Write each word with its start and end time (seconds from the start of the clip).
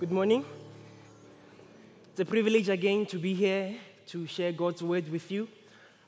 Good 0.00 0.12
morning. 0.12 0.46
It's 2.10 2.20
a 2.20 2.24
privilege 2.24 2.70
again 2.70 3.04
to 3.04 3.18
be 3.18 3.34
here 3.34 3.74
to 4.06 4.26
share 4.26 4.50
God's 4.50 4.82
word 4.82 5.06
with 5.12 5.30
you. 5.30 5.46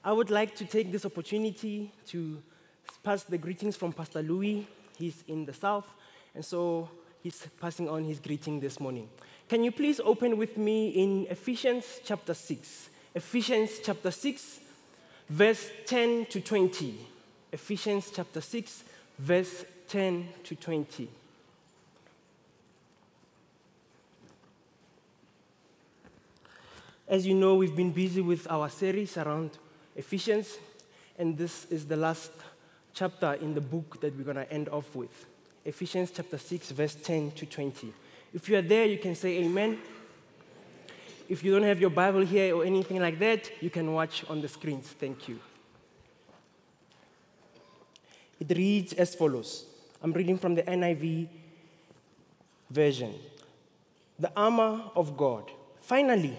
I 0.03 0.13
would 0.13 0.31
like 0.31 0.57
to 0.57 0.65
take 0.65 0.91
this 0.91 1.05
opportunity 1.05 1.93
to 2.07 2.43
pass 3.03 3.25
the 3.25 3.37
greetings 3.37 3.77
from 3.77 3.93
Pastor 3.93 4.23
Louis. 4.23 4.67
He's 4.97 5.23
in 5.29 5.45
the 5.45 5.53
south, 5.53 5.85
and 6.35 6.43
so 6.43 6.89
he's 7.23 7.47
passing 7.61 7.87
on 7.87 8.03
his 8.05 8.19
greeting 8.19 8.61
this 8.61 8.81
morning. 8.81 9.11
Can 9.47 9.63
you 9.63 9.71
please 9.71 10.01
open 10.03 10.39
with 10.39 10.57
me 10.57 10.89
in 10.89 11.27
Ephesians 11.29 12.01
chapter 12.03 12.33
6? 12.33 12.89
Ephesians 13.15 13.73
chapter 13.85 14.11
6, 14.11 14.61
verse 15.29 15.69
10 15.85 16.25
to 16.31 16.41
20. 16.41 16.99
Ephesians 17.53 18.11
chapter 18.11 18.41
6, 18.41 18.85
verse 19.19 19.67
10 19.89 20.29
to 20.45 20.55
20. 20.55 21.11
As 27.13 27.27
you 27.27 27.35
know, 27.35 27.57
we've 27.57 27.77
been 27.77 27.93
busy 27.93 28.23
with 28.23 28.51
our 28.51 28.71
series 28.71 29.19
around 29.19 29.51
Ephesians, 29.95 30.57
and 31.19 31.37
this 31.37 31.67
is 31.67 31.85
the 31.85 31.95
last 31.95 32.33
chapter 32.95 33.35
in 33.35 33.53
the 33.53 33.61
book 33.61 34.01
that 34.01 34.17
we're 34.17 34.25
going 34.25 34.37
to 34.37 34.51
end 34.51 34.71
off 34.71 34.97
with. 34.97 35.27
Ephesians 35.63 36.11
chapter 36.11 36.39
6, 36.39 36.71
verse 36.71 36.95
10 36.95 37.33
to 37.33 37.45
20. 37.45 37.93
If 38.33 38.49
you 38.49 38.57
are 38.57 38.63
there, 38.63 38.87
you 38.87 38.97
can 38.97 39.15
say 39.15 39.43
amen. 39.45 39.79
If 41.29 41.45
you 41.45 41.53
don't 41.53 41.65
have 41.65 41.83
your 41.83 41.91
Bible 41.91 42.23
here 42.23 42.57
or 42.57 42.65
anything 42.65 42.99
like 42.99 43.19
that, 43.19 43.51
you 43.61 43.69
can 43.69 43.93
watch 43.93 44.25
on 44.31 44.41
the 44.41 44.49
screens. 44.49 44.87
Thank 44.87 45.29
you. 45.29 45.39
It 48.41 48.57
reads 48.57 48.95
as 48.95 49.15
follows 49.15 49.67
I'm 50.03 50.15
reading 50.15 50.39
from 50.39 50.55
the 50.55 50.63
NIV 50.63 51.29
version. 52.71 53.13
The 54.19 54.33
armor 54.35 54.85
of 54.97 55.15
God. 55.15 55.51
Finally, 55.83 56.39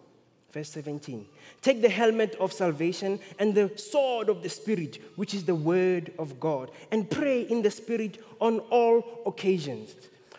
Verse 0.51 0.69
17. 0.69 1.25
Take 1.61 1.81
the 1.81 1.89
helmet 1.89 2.35
of 2.39 2.51
salvation 2.51 3.19
and 3.39 3.55
the 3.55 3.71
sword 3.77 4.27
of 4.27 4.43
the 4.43 4.49
Spirit, 4.49 4.99
which 5.15 5.33
is 5.33 5.45
the 5.45 5.55
word 5.55 6.11
of 6.19 6.39
God, 6.39 6.71
and 6.91 7.09
pray 7.09 7.41
in 7.43 7.61
the 7.61 7.71
Spirit 7.71 8.17
on 8.39 8.59
all 8.69 9.21
occasions, 9.25 9.95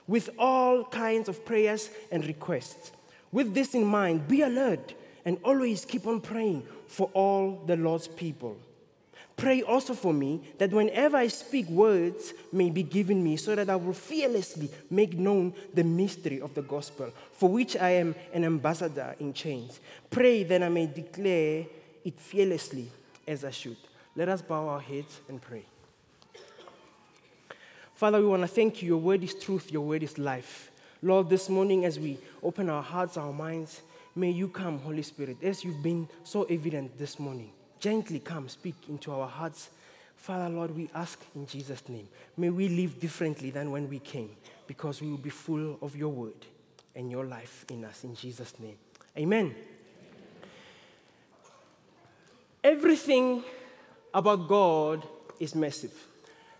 with 0.06 0.28
all 0.38 0.84
kinds 0.84 1.28
of 1.28 1.44
prayers 1.44 1.90
and 2.10 2.26
requests. 2.26 2.92
With 3.30 3.54
this 3.54 3.74
in 3.74 3.84
mind, 3.84 4.28
be 4.28 4.42
alert 4.42 4.94
and 5.24 5.38
always 5.44 5.84
keep 5.84 6.06
on 6.06 6.20
praying 6.20 6.66
for 6.86 7.08
all 7.14 7.62
the 7.66 7.76
Lord's 7.76 8.08
people. 8.08 8.58
Pray 9.36 9.62
also 9.62 9.94
for 9.94 10.12
me 10.12 10.40
that 10.58 10.70
whenever 10.72 11.16
I 11.16 11.28
speak, 11.28 11.68
words 11.68 12.34
may 12.52 12.70
be 12.70 12.82
given 12.82 13.22
me 13.22 13.36
so 13.36 13.54
that 13.54 13.70
I 13.70 13.76
will 13.76 13.94
fearlessly 13.94 14.70
make 14.90 15.14
known 15.14 15.54
the 15.74 15.84
mystery 15.84 16.40
of 16.40 16.54
the 16.54 16.62
gospel, 16.62 17.10
for 17.32 17.48
which 17.48 17.76
I 17.76 17.90
am 17.90 18.14
an 18.32 18.44
ambassador 18.44 19.14
in 19.18 19.32
chains. 19.32 19.80
Pray 20.10 20.42
that 20.44 20.62
I 20.62 20.68
may 20.68 20.86
declare 20.86 21.66
it 22.04 22.20
fearlessly 22.20 22.90
as 23.26 23.44
I 23.44 23.50
should. 23.50 23.76
Let 24.14 24.28
us 24.28 24.42
bow 24.42 24.68
our 24.68 24.80
heads 24.80 25.20
and 25.28 25.40
pray. 25.40 25.64
Father, 27.94 28.20
we 28.20 28.26
want 28.26 28.42
to 28.42 28.48
thank 28.48 28.82
you. 28.82 28.88
Your 28.88 28.98
word 28.98 29.24
is 29.24 29.34
truth, 29.34 29.72
your 29.72 29.82
word 29.82 30.02
is 30.02 30.18
life. 30.18 30.70
Lord, 31.02 31.30
this 31.30 31.48
morning 31.48 31.84
as 31.84 31.98
we 31.98 32.18
open 32.42 32.68
our 32.68 32.82
hearts, 32.82 33.16
our 33.16 33.32
minds, 33.32 33.80
may 34.14 34.30
you 34.30 34.48
come, 34.48 34.78
Holy 34.80 35.02
Spirit, 35.02 35.38
as 35.42 35.64
you've 35.64 35.82
been 35.82 36.08
so 36.22 36.42
evident 36.44 36.98
this 36.98 37.18
morning 37.18 37.50
gently 37.82 38.20
come, 38.20 38.48
speak 38.48 38.76
into 38.88 39.12
our 39.12 39.26
hearts. 39.26 39.70
Father, 40.14 40.48
Lord, 40.48 40.74
we 40.76 40.88
ask 40.94 41.18
in 41.34 41.46
Jesus' 41.46 41.88
name, 41.88 42.08
may 42.36 42.48
we 42.48 42.68
live 42.68 43.00
differently 43.00 43.50
than 43.50 43.72
when 43.72 43.88
we 43.88 43.98
came 43.98 44.30
because 44.68 45.02
we 45.02 45.08
will 45.08 45.18
be 45.18 45.30
full 45.30 45.78
of 45.82 45.96
your 45.96 46.10
word 46.10 46.46
and 46.94 47.10
your 47.10 47.24
life 47.24 47.66
in 47.70 47.84
us. 47.84 48.04
In 48.04 48.14
Jesus' 48.14 48.54
name. 48.60 48.76
Amen. 49.18 49.52
Everything 52.62 53.42
about 54.14 54.46
God 54.46 55.02
is 55.40 55.56
massive. 55.56 56.06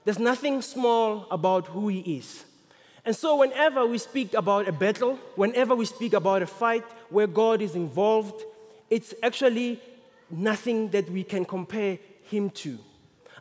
There's 0.05 0.19
nothing 0.19 0.61
small 0.61 1.29
about 1.31 1.69
who 1.69 1.87
He 1.87 2.01
is. 2.17 2.45
And 3.05 3.15
so, 3.15 3.37
whenever 3.37 3.87
we 3.87 3.99
speak 3.99 4.35
about 4.35 4.67
a 4.67 4.73
battle, 4.73 5.21
whenever 5.37 5.77
we 5.77 5.85
speak 5.85 6.15
about 6.15 6.43
a 6.43 6.47
fight 6.47 6.85
where 7.11 7.29
God 7.29 7.63
is 7.63 7.77
involved, 7.77 8.43
it's 8.91 9.15
actually 9.23 9.81
nothing 10.33 10.89
that 10.89 11.09
we 11.11 11.23
can 11.23 11.45
compare 11.45 11.99
him 12.25 12.51
to. 12.51 12.79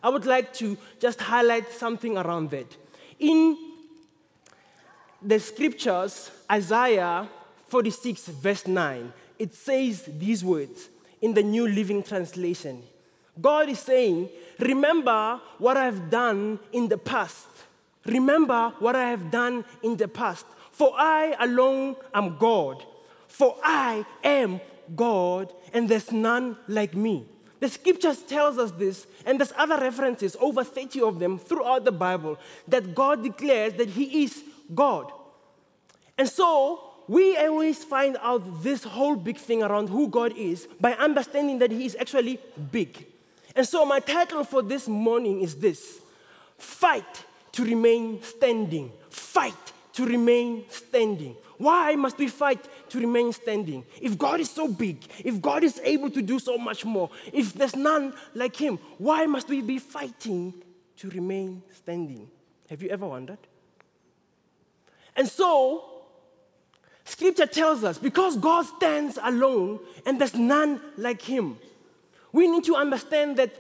I 0.04 0.10
would 0.10 0.26
like 0.26 0.54
to 0.56 0.78
just 1.00 1.20
highlight 1.22 1.72
something 1.72 2.18
around 2.18 2.50
that. 2.52 2.76
In 3.20 3.58
the 5.22 5.40
scriptures, 5.40 6.32
Isaiah 6.52 7.28
46, 7.68 8.28
verse 8.28 8.68
9, 8.68 9.14
it 9.40 9.54
says 9.54 10.10
these 10.18 10.44
words 10.44 10.90
in 11.22 11.34
the 11.34 11.44
New 11.44 11.68
Living 11.68 12.04
Translation. 12.04 12.82
God 13.40 13.70
is 13.70 13.80
saying, 13.80 14.30
Remember 14.60 15.40
what 15.58 15.78
I've 15.78 16.10
done 16.10 16.60
in 16.72 16.88
the 16.88 16.98
past. 16.98 17.48
Remember 18.06 18.74
what 18.80 18.96
I 18.96 19.10
have 19.10 19.32
done 19.32 19.64
in 19.84 19.96
the 19.96 20.08
past. 20.08 20.46
For 20.72 20.94
I 20.96 21.36
alone 21.40 21.96
am 22.14 22.38
God. 22.38 22.84
For 23.28 23.56
I 23.64 24.06
am 24.24 24.60
God, 24.96 25.54
and 25.74 25.88
there's 25.88 26.12
none 26.12 26.58
like 26.68 26.96
me. 26.96 27.26
The 27.60 27.70
scriptures 27.70 28.24
tells 28.24 28.58
us 28.58 28.72
this, 28.72 29.06
and 29.26 29.40
there's 29.40 29.54
other 29.56 29.78
references, 29.78 30.36
over 30.40 30.64
30 30.64 31.02
of 31.02 31.20
them 31.20 31.38
throughout 31.38 31.86
the 31.86 31.92
Bible, 31.92 32.40
that 32.68 32.96
God 32.96 33.24
declares 33.24 33.74
that 33.74 33.90
He 33.90 34.24
is 34.24 34.44
God. 34.74 35.12
And 36.18 36.28
so 36.28 36.82
we 37.08 37.38
always 37.38 37.84
find 37.84 38.18
out 38.22 38.64
this 38.64 38.84
whole 38.84 39.16
big 39.16 39.38
thing 39.38 39.62
around 39.62 39.90
who 39.90 40.08
God 40.08 40.36
is 40.36 40.68
by 40.80 40.94
understanding 40.94 41.60
that 41.60 41.72
He 41.72 41.86
is 41.86 41.96
actually 42.00 42.40
big. 42.72 43.06
And 43.56 43.68
so 43.68 43.86
my 43.86 44.00
title 44.00 44.44
for 44.44 44.62
this 44.62 44.88
morning 44.88 45.42
is 45.42 45.56
this 45.56 46.02
Fight 46.58 47.26
to 47.52 47.64
remain 47.64 48.24
standing. 48.24 48.92
Fight 49.10 49.74
to 49.94 50.06
remain 50.06 50.64
standing. 50.70 51.36
Why 51.62 51.94
must 51.96 52.18
we 52.18 52.28
fight 52.28 52.68
to 52.90 53.00
remain 53.00 53.32
standing? 53.34 53.86
If 54.02 54.18
God 54.18 54.40
is 54.40 54.50
so 54.50 54.68
big, 54.68 54.98
if 55.24 55.40
God 55.40 55.64
is 55.64 55.80
able 55.84 56.10
to 56.10 56.20
do 56.24 56.40
so 56.40 56.58
much 56.58 56.86
more, 56.86 57.12
if 57.32 57.54
there's 57.54 57.76
none 57.76 58.16
like 58.34 58.56
Him, 58.56 58.80
why 58.98 59.28
must 59.28 59.48
we 59.48 59.62
be 59.62 59.78
fighting 59.78 60.56
to 60.98 61.10
remain 61.12 61.62
standing? 61.72 62.28
Have 62.68 62.82
you 62.82 62.90
ever 62.90 63.06
wondered? 63.06 63.38
And 65.16 65.28
so, 65.28 65.86
Scripture 67.06 67.46
tells 67.46 67.84
us 67.84 68.00
because 68.00 68.38
God 68.38 68.66
stands 68.66 69.20
alone 69.22 69.82
and 70.08 70.20
there's 70.20 70.34
none 70.34 70.82
like 70.98 71.22
Him, 71.22 71.60
we 72.34 72.48
need 72.48 72.64
to 72.64 72.76
understand 72.76 73.38
that 73.38 73.54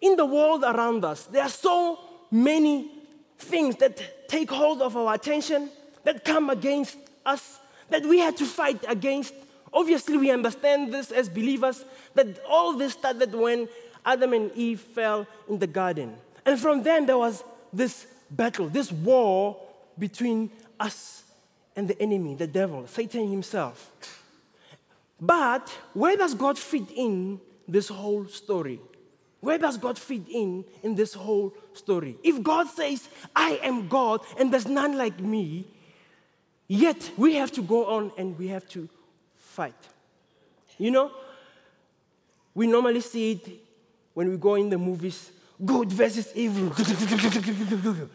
in 0.00 0.14
the 0.14 0.24
world 0.24 0.62
around 0.62 1.04
us, 1.04 1.24
there 1.24 1.42
are 1.42 1.48
so 1.48 1.98
many 2.30 2.92
things 3.38 3.74
that 3.78 4.28
take 4.28 4.52
hold 4.52 4.82
of 4.82 4.96
our 4.96 5.14
attention, 5.14 5.68
that 6.04 6.24
come 6.24 6.48
against 6.48 6.96
us 7.24 7.60
that 7.90 8.04
we 8.04 8.18
had 8.18 8.36
to 8.38 8.46
fight 8.46 8.84
against. 8.88 9.34
Obviously, 9.72 10.16
we 10.16 10.30
understand 10.30 10.92
this 10.92 11.10
as 11.10 11.28
believers 11.28 11.84
that 12.14 12.38
all 12.48 12.74
this 12.74 12.92
started 12.92 13.34
when 13.34 13.68
Adam 14.04 14.32
and 14.32 14.52
Eve 14.54 14.80
fell 14.80 15.26
in 15.48 15.58
the 15.58 15.66
garden. 15.66 16.14
And 16.46 16.58
from 16.58 16.82
then, 16.82 17.06
there 17.06 17.18
was 17.18 17.42
this 17.72 18.06
battle, 18.30 18.68
this 18.68 18.92
war 18.92 19.56
between 19.98 20.50
us 20.78 21.24
and 21.76 21.88
the 21.88 22.00
enemy, 22.00 22.34
the 22.34 22.46
devil, 22.46 22.86
Satan 22.86 23.28
himself. 23.28 23.90
But 25.20 25.68
where 25.92 26.16
does 26.16 26.34
God 26.34 26.58
fit 26.58 26.90
in 26.94 27.40
this 27.66 27.88
whole 27.88 28.26
story? 28.26 28.80
Where 29.40 29.58
does 29.58 29.76
God 29.76 29.98
fit 29.98 30.22
in 30.30 30.64
in 30.82 30.94
this 30.94 31.14
whole 31.14 31.54
story? 31.72 32.16
If 32.22 32.42
God 32.42 32.68
says, 32.68 33.08
I 33.34 33.60
am 33.62 33.88
God 33.88 34.20
and 34.38 34.52
there's 34.52 34.66
none 34.66 34.96
like 34.96 35.20
me, 35.20 35.66
yet 36.68 37.10
we 37.16 37.34
have 37.34 37.52
to 37.52 37.62
go 37.62 37.86
on 37.86 38.12
and 38.16 38.38
we 38.38 38.48
have 38.48 38.68
to 38.70 38.88
fight. 39.36 39.74
You 40.78 40.90
know, 40.90 41.10
we 42.54 42.66
normally 42.66 43.00
see 43.00 43.32
it 43.32 43.48
when 44.14 44.30
we 44.30 44.36
go 44.36 44.54
in 44.54 44.70
the 44.70 44.78
movies 44.78 45.30
good 45.64 45.92
versus 45.92 46.32
evil. 46.34 46.72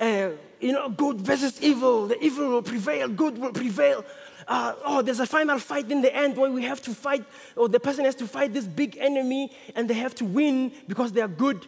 uh, 0.00 0.30
you 0.60 0.72
know, 0.72 0.88
good 0.88 1.20
versus 1.20 1.60
evil. 1.62 2.06
The 2.08 2.22
evil 2.22 2.48
will 2.48 2.62
prevail, 2.62 3.08
good 3.08 3.38
will 3.38 3.52
prevail. 3.52 4.04
Uh, 4.46 4.74
oh, 4.84 5.02
there's 5.02 5.20
a 5.20 5.26
final 5.26 5.58
fight 5.58 5.90
in 5.90 6.02
the 6.02 6.14
end 6.14 6.36
where 6.36 6.50
we 6.50 6.64
have 6.64 6.82
to 6.82 6.94
fight, 6.94 7.24
or 7.56 7.68
the 7.68 7.78
person 7.78 8.04
has 8.04 8.14
to 8.16 8.26
fight 8.26 8.52
this 8.52 8.66
big 8.66 8.96
enemy 8.98 9.52
and 9.76 9.88
they 9.88 9.94
have 9.94 10.14
to 10.16 10.24
win 10.24 10.72
because 10.88 11.12
they 11.12 11.20
are 11.20 11.28
good. 11.28 11.66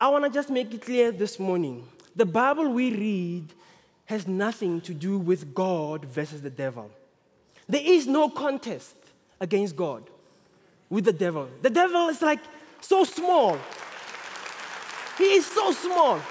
I 0.00 0.08
want 0.08 0.24
to 0.24 0.30
just 0.30 0.50
make 0.50 0.72
it 0.72 0.82
clear 0.82 1.10
this 1.10 1.40
morning 1.40 1.84
the 2.14 2.26
Bible 2.26 2.68
we 2.68 2.92
read 2.94 3.52
has 4.08 4.26
nothing 4.26 4.80
to 4.80 4.94
do 4.94 5.18
with 5.18 5.54
God 5.54 6.06
versus 6.06 6.40
the 6.40 6.48
devil. 6.48 6.90
There 7.68 7.82
is 7.84 8.06
no 8.06 8.30
contest 8.30 8.96
against 9.38 9.76
God 9.76 10.02
with 10.88 11.04
the 11.04 11.12
devil. 11.12 11.46
The 11.60 11.68
devil 11.68 12.08
is 12.08 12.22
like 12.22 12.40
so 12.80 13.04
small. 13.04 13.58
He 15.18 15.34
is 15.34 15.44
so 15.44 15.72
small. 15.72 16.22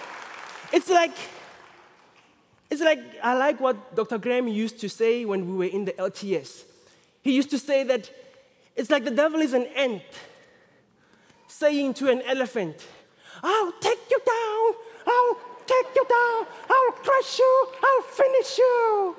It's 0.74 0.90
like, 0.90 1.16
it's 2.72 2.82
like, 2.82 3.00
I 3.22 3.36
like 3.36 3.60
what 3.60 3.96
Dr. 3.96 4.18
Graham 4.18 4.48
used 4.48 4.80
to 4.80 4.90
say 4.90 5.24
when 5.26 5.48
we 5.48 5.56
were 5.58 5.72
in 5.72 5.86
the 5.86 5.94
LTS. 5.94 6.64
He 7.22 7.36
used 7.36 7.52
to 7.52 7.60
say 7.60 7.84
that 7.84 8.10
it's 8.76 8.90
like 8.90 9.04
the 9.04 9.12
devil 9.12 9.40
is 9.40 9.54
an 9.54 9.68
ant 9.76 10.02
saying 11.48 11.94
to 11.96 12.10
an 12.10 12.24
elephant, 12.24 12.88
I'll 13.44 13.72
take 13.74 14.00
you 14.10 14.20
down, 14.26 14.74
I'll 15.06 15.47
take 15.68 15.96
you 15.96 16.06
down, 16.08 16.48
I'll 16.70 16.92
crush 16.94 17.40
you, 17.40 17.68
I'll 17.84 18.02
finish 18.02 18.58
you. 18.58 19.16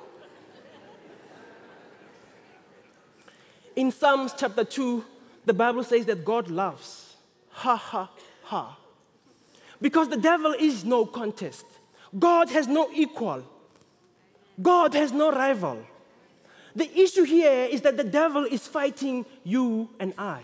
In 3.77 3.93
Psalms 3.93 4.35
chapter 4.37 4.65
2, 4.65 5.05
the 5.45 5.55
Bible 5.55 5.85
says 5.85 6.05
that 6.07 6.25
God 6.25 6.49
loves. 6.49 7.17
Ha 7.51 7.77
ha 7.77 8.11
ha. 8.43 8.77
Because 9.81 10.09
the 10.09 10.17
devil 10.17 10.55
is 10.59 10.85
no 10.85 11.07
contest. 11.07 11.65
God 12.19 12.51
has 12.51 12.67
no 12.67 12.91
equal. 12.93 13.45
God 14.61 14.95
has 14.95 15.13
no 15.13 15.31
rival. 15.31 15.79
The 16.75 16.91
issue 16.99 17.25
here 17.25 17.69
is 17.71 17.81
that 17.83 17.97
the 17.97 18.05
devil 18.05 18.45
is 18.45 18.67
fighting 18.67 19.25
you 19.45 19.89
and 20.01 20.13
I. 20.19 20.43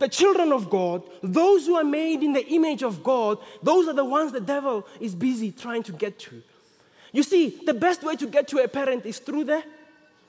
The 0.00 0.08
children 0.08 0.50
of 0.50 0.70
God, 0.70 1.02
those 1.22 1.66
who 1.66 1.76
are 1.76 1.84
made 1.84 2.22
in 2.22 2.32
the 2.32 2.46
image 2.48 2.82
of 2.82 3.04
God, 3.04 3.36
those 3.62 3.86
are 3.86 3.92
the 3.92 4.04
ones 4.04 4.32
the 4.32 4.40
devil 4.40 4.86
is 4.98 5.14
busy 5.14 5.52
trying 5.52 5.82
to 5.84 5.92
get 5.92 6.18
to. 6.20 6.42
You 7.12 7.22
see, 7.22 7.60
the 7.66 7.74
best 7.74 8.02
way 8.02 8.16
to 8.16 8.26
get 8.26 8.48
to 8.48 8.64
a 8.64 8.68
parent 8.68 9.04
is 9.04 9.18
through 9.18 9.44
the 9.44 9.62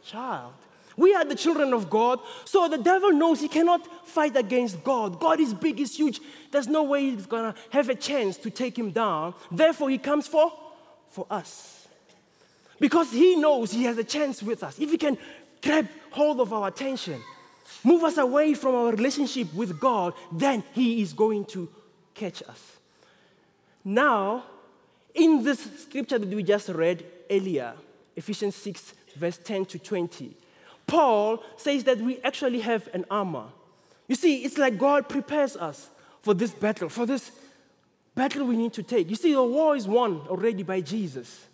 child. 0.04 0.54
We 0.98 1.16
are 1.16 1.24
the 1.24 1.36
children 1.36 1.74
of 1.74 1.90
God, 1.90 2.20
so 2.44 2.68
the 2.68 2.78
devil 2.78 3.14
knows 3.14 3.40
he 3.40 3.48
cannot 3.48 4.08
fight 4.08 4.36
against 4.36 4.84
God. 4.84 5.22
God 5.22 5.40
is 5.40 5.54
big, 5.54 5.78
he's 5.78 5.96
huge. 5.96 6.20
There's 6.52 6.68
no 6.68 6.84
way 6.84 7.12
he's 7.12 7.26
gonna 7.26 7.56
have 7.70 7.88
a 7.88 7.96
chance 7.96 8.36
to 8.40 8.50
take 8.50 8.78
him 8.78 8.92
down. 8.92 9.34
Therefore, 9.50 9.90
he 9.90 9.98
comes 9.98 10.28
for, 10.28 10.52
for 11.10 11.26
us. 11.32 11.88
Because 12.78 13.10
he 13.10 13.38
knows 13.38 13.72
he 13.72 13.86
has 13.86 13.98
a 13.98 14.04
chance 14.04 14.44
with 14.44 14.64
us. 14.64 14.80
If 14.80 14.92
he 14.92 14.98
can 14.98 15.18
grab 15.64 15.88
hold 16.10 16.42
of 16.42 16.52
our 16.52 16.68
attention, 16.68 17.22
move 17.84 18.04
us 18.04 18.18
away 18.18 18.54
from 18.54 18.76
our 18.76 18.92
relationship 18.92 19.54
with 19.54 19.80
God, 19.80 20.14
then 20.32 20.64
he 20.74 21.02
is 21.02 21.14
going 21.14 21.46
to 21.46 21.70
catch 22.14 22.44
us. 22.44 22.78
Now, 23.84 24.44
in 25.14 25.44
this 25.44 25.60
scripture 25.82 26.20
that 26.20 26.30
we 26.30 26.44
just 26.44 26.70
read 26.70 27.04
earlier, 27.30 27.74
Ephesians 28.16 28.56
6, 28.56 28.94
verse 29.16 29.38
10 29.38 29.66
to 29.66 29.80
20, 29.80 30.36
Paul 30.88 31.44
says 31.58 31.84
that 31.86 32.00
we 32.00 32.20
actually 32.22 32.60
have 32.60 32.88
an 32.94 33.06
armor. 33.10 33.46
You 34.08 34.16
see, 34.16 34.44
it's 34.44 34.58
like 34.58 34.78
God 34.78 35.08
prepares 35.08 35.56
us 35.56 35.90
for 36.22 36.34
this 36.34 36.52
battle, 36.52 36.90
for 36.90 37.06
this 37.06 37.32
battle 38.14 38.46
we 38.46 38.58
need 38.58 38.74
to 38.74 38.84
take. 38.84 39.10
You 39.10 39.16
see, 39.16 39.34
the 39.34 39.44
war 39.44 39.76
is 39.76 39.88
won 39.88 40.22
already 40.28 40.64
by 40.64 40.82
Jesus. 40.82 41.48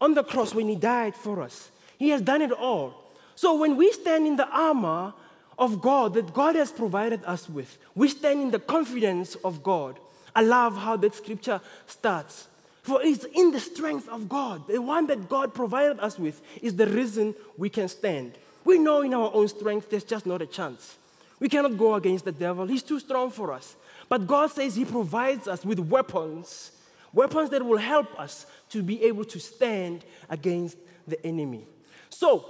On 0.00 0.14
the 0.14 0.24
cross, 0.24 0.54
when 0.54 0.68
He 0.68 0.76
died 0.76 1.14
for 1.14 1.40
us, 1.40 1.70
He 1.98 2.08
has 2.10 2.20
done 2.20 2.42
it 2.42 2.52
all. 2.52 3.12
So 3.34 3.56
when 3.56 3.76
we 3.76 3.92
stand 3.92 4.26
in 4.26 4.36
the 4.36 4.48
armor 4.48 5.14
of 5.60 5.80
God 5.80 6.14
that 6.14 6.32
God 6.32 6.56
has 6.56 6.72
provided 6.72 7.22
us 7.24 7.48
with, 7.48 7.78
we 7.94 8.08
stand 8.08 8.40
in 8.40 8.50
the 8.50 8.58
confidence 8.58 9.36
of 9.44 9.62
God. 9.62 10.00
I 10.34 10.40
love 10.42 10.76
how 10.76 10.96
that 10.96 11.14
scripture 11.14 11.60
starts. 11.86 12.48
For 12.82 13.02
it's 13.02 13.24
in 13.24 13.50
the 13.50 13.60
strength 13.60 14.08
of 14.08 14.28
God, 14.28 14.66
the 14.66 14.80
one 14.80 15.06
that 15.08 15.28
God 15.28 15.54
provided 15.54 16.00
us 16.00 16.18
with, 16.18 16.40
is 16.62 16.74
the 16.74 16.86
reason 16.86 17.34
we 17.58 17.68
can 17.68 17.88
stand. 17.88 18.32
We 18.64 18.78
know 18.78 19.02
in 19.02 19.12
our 19.12 19.30
own 19.34 19.48
strength 19.48 19.90
there's 19.90 20.04
just 20.04 20.24
not 20.24 20.40
a 20.40 20.46
chance. 20.46 20.96
We 21.38 21.48
cannot 21.48 21.76
go 21.76 21.94
against 21.94 22.24
the 22.24 22.32
devil, 22.32 22.66
he's 22.66 22.82
too 22.82 22.98
strong 22.98 23.30
for 23.30 23.52
us. 23.52 23.76
But 24.08 24.26
God 24.26 24.50
says 24.50 24.74
He 24.74 24.84
provides 24.84 25.46
us 25.46 25.64
with 25.64 25.78
weapons, 25.78 26.72
weapons 27.12 27.50
that 27.50 27.64
will 27.64 27.78
help 27.78 28.18
us 28.18 28.44
to 28.70 28.82
be 28.82 29.04
able 29.04 29.24
to 29.26 29.38
stand 29.38 30.04
against 30.28 30.76
the 31.06 31.24
enemy. 31.24 31.64
So, 32.08 32.44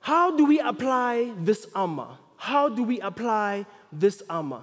how 0.00 0.36
do 0.36 0.44
we 0.44 0.60
apply 0.60 1.32
this 1.38 1.66
armor? 1.74 2.18
How 2.42 2.68
do 2.68 2.82
we 2.82 3.00
apply 3.00 3.66
this 3.92 4.22
armor? 4.28 4.62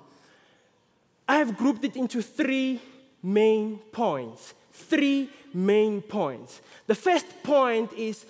I 1.27 1.37
have 1.37 1.55
grouped 1.55 1.85
it 1.85 1.95
into 1.95 2.21
three 2.21 2.81
main 3.23 3.77
points. 3.91 4.53
Three 4.73 5.29
main 5.53 6.01
points. 6.01 6.61
The 6.87 6.95
first 6.95 7.25
point 7.43 7.93
is 7.93 8.25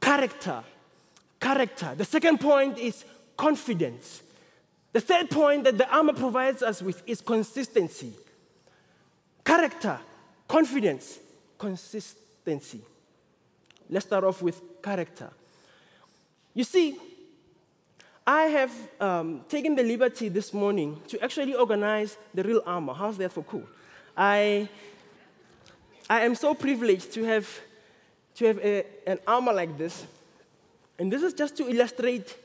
character 0.00 0.62
character. 1.40 1.94
The 1.96 2.04
second 2.04 2.38
point 2.40 2.78
is 2.78 3.04
confidence. 3.36 4.22
The 4.92 5.00
third 5.00 5.30
point 5.30 5.64
that 5.64 5.78
the 5.78 5.88
armor 5.88 6.12
provides 6.12 6.62
us 6.62 6.82
with 6.82 7.02
is 7.06 7.22
consistency. 7.22 8.12
Character, 9.42 9.98
confidence, 10.46 11.18
consistency. 11.58 12.82
Let's 13.88 14.06
start 14.06 14.24
off 14.24 14.42
with 14.42 14.82
character. 14.82 15.30
You 16.52 16.64
see, 16.64 16.98
I 18.26 18.42
have 18.44 18.72
um, 19.00 19.40
taken 19.48 19.74
the 19.74 19.82
liberty 19.82 20.28
this 20.28 20.52
morning 20.52 21.00
to 21.08 21.22
actually 21.22 21.54
organize 21.54 22.16
the 22.34 22.42
real 22.42 22.62
armor. 22.66 22.94
How's 22.94 23.16
that 23.18 23.32
for 23.32 23.42
cool? 23.42 23.64
I, 24.16 24.68
I 26.08 26.22
am 26.22 26.34
so 26.34 26.54
privileged 26.54 27.12
to 27.14 27.24
have, 27.24 27.48
to 28.36 28.46
have 28.46 28.58
a, 28.58 28.84
an 29.06 29.18
armor 29.26 29.52
like 29.52 29.76
this 29.76 30.06
and 31.00 31.10
this 31.10 31.22
is 31.22 31.32
just 31.32 31.56
to 31.56 31.66
illustrate 31.66 32.36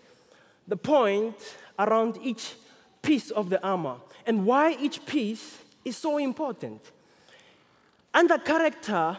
the 0.65 0.77
point 0.77 1.35
around 1.77 2.17
each 2.23 2.53
piece 3.01 3.29
of 3.29 3.49
the 3.49 3.61
armor 3.61 3.97
and 4.25 4.45
why 4.45 4.77
each 4.79 5.05
piece 5.05 5.59
is 5.83 5.97
so 5.97 6.17
important. 6.17 6.81
Under 8.13 8.37
character, 8.37 9.17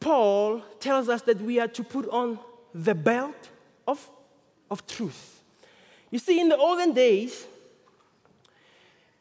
Paul 0.00 0.62
tells 0.80 1.10
us 1.10 1.20
that 1.22 1.38
we 1.42 1.60
are 1.60 1.68
to 1.68 1.84
put 1.84 2.08
on 2.08 2.38
the 2.74 2.94
belt 2.94 3.50
of, 3.86 4.10
of 4.72 4.86
truth. 4.86 5.42
You 6.10 6.18
see, 6.18 6.40
in 6.40 6.48
the 6.48 6.56
olden 6.56 6.92
days, 6.94 7.46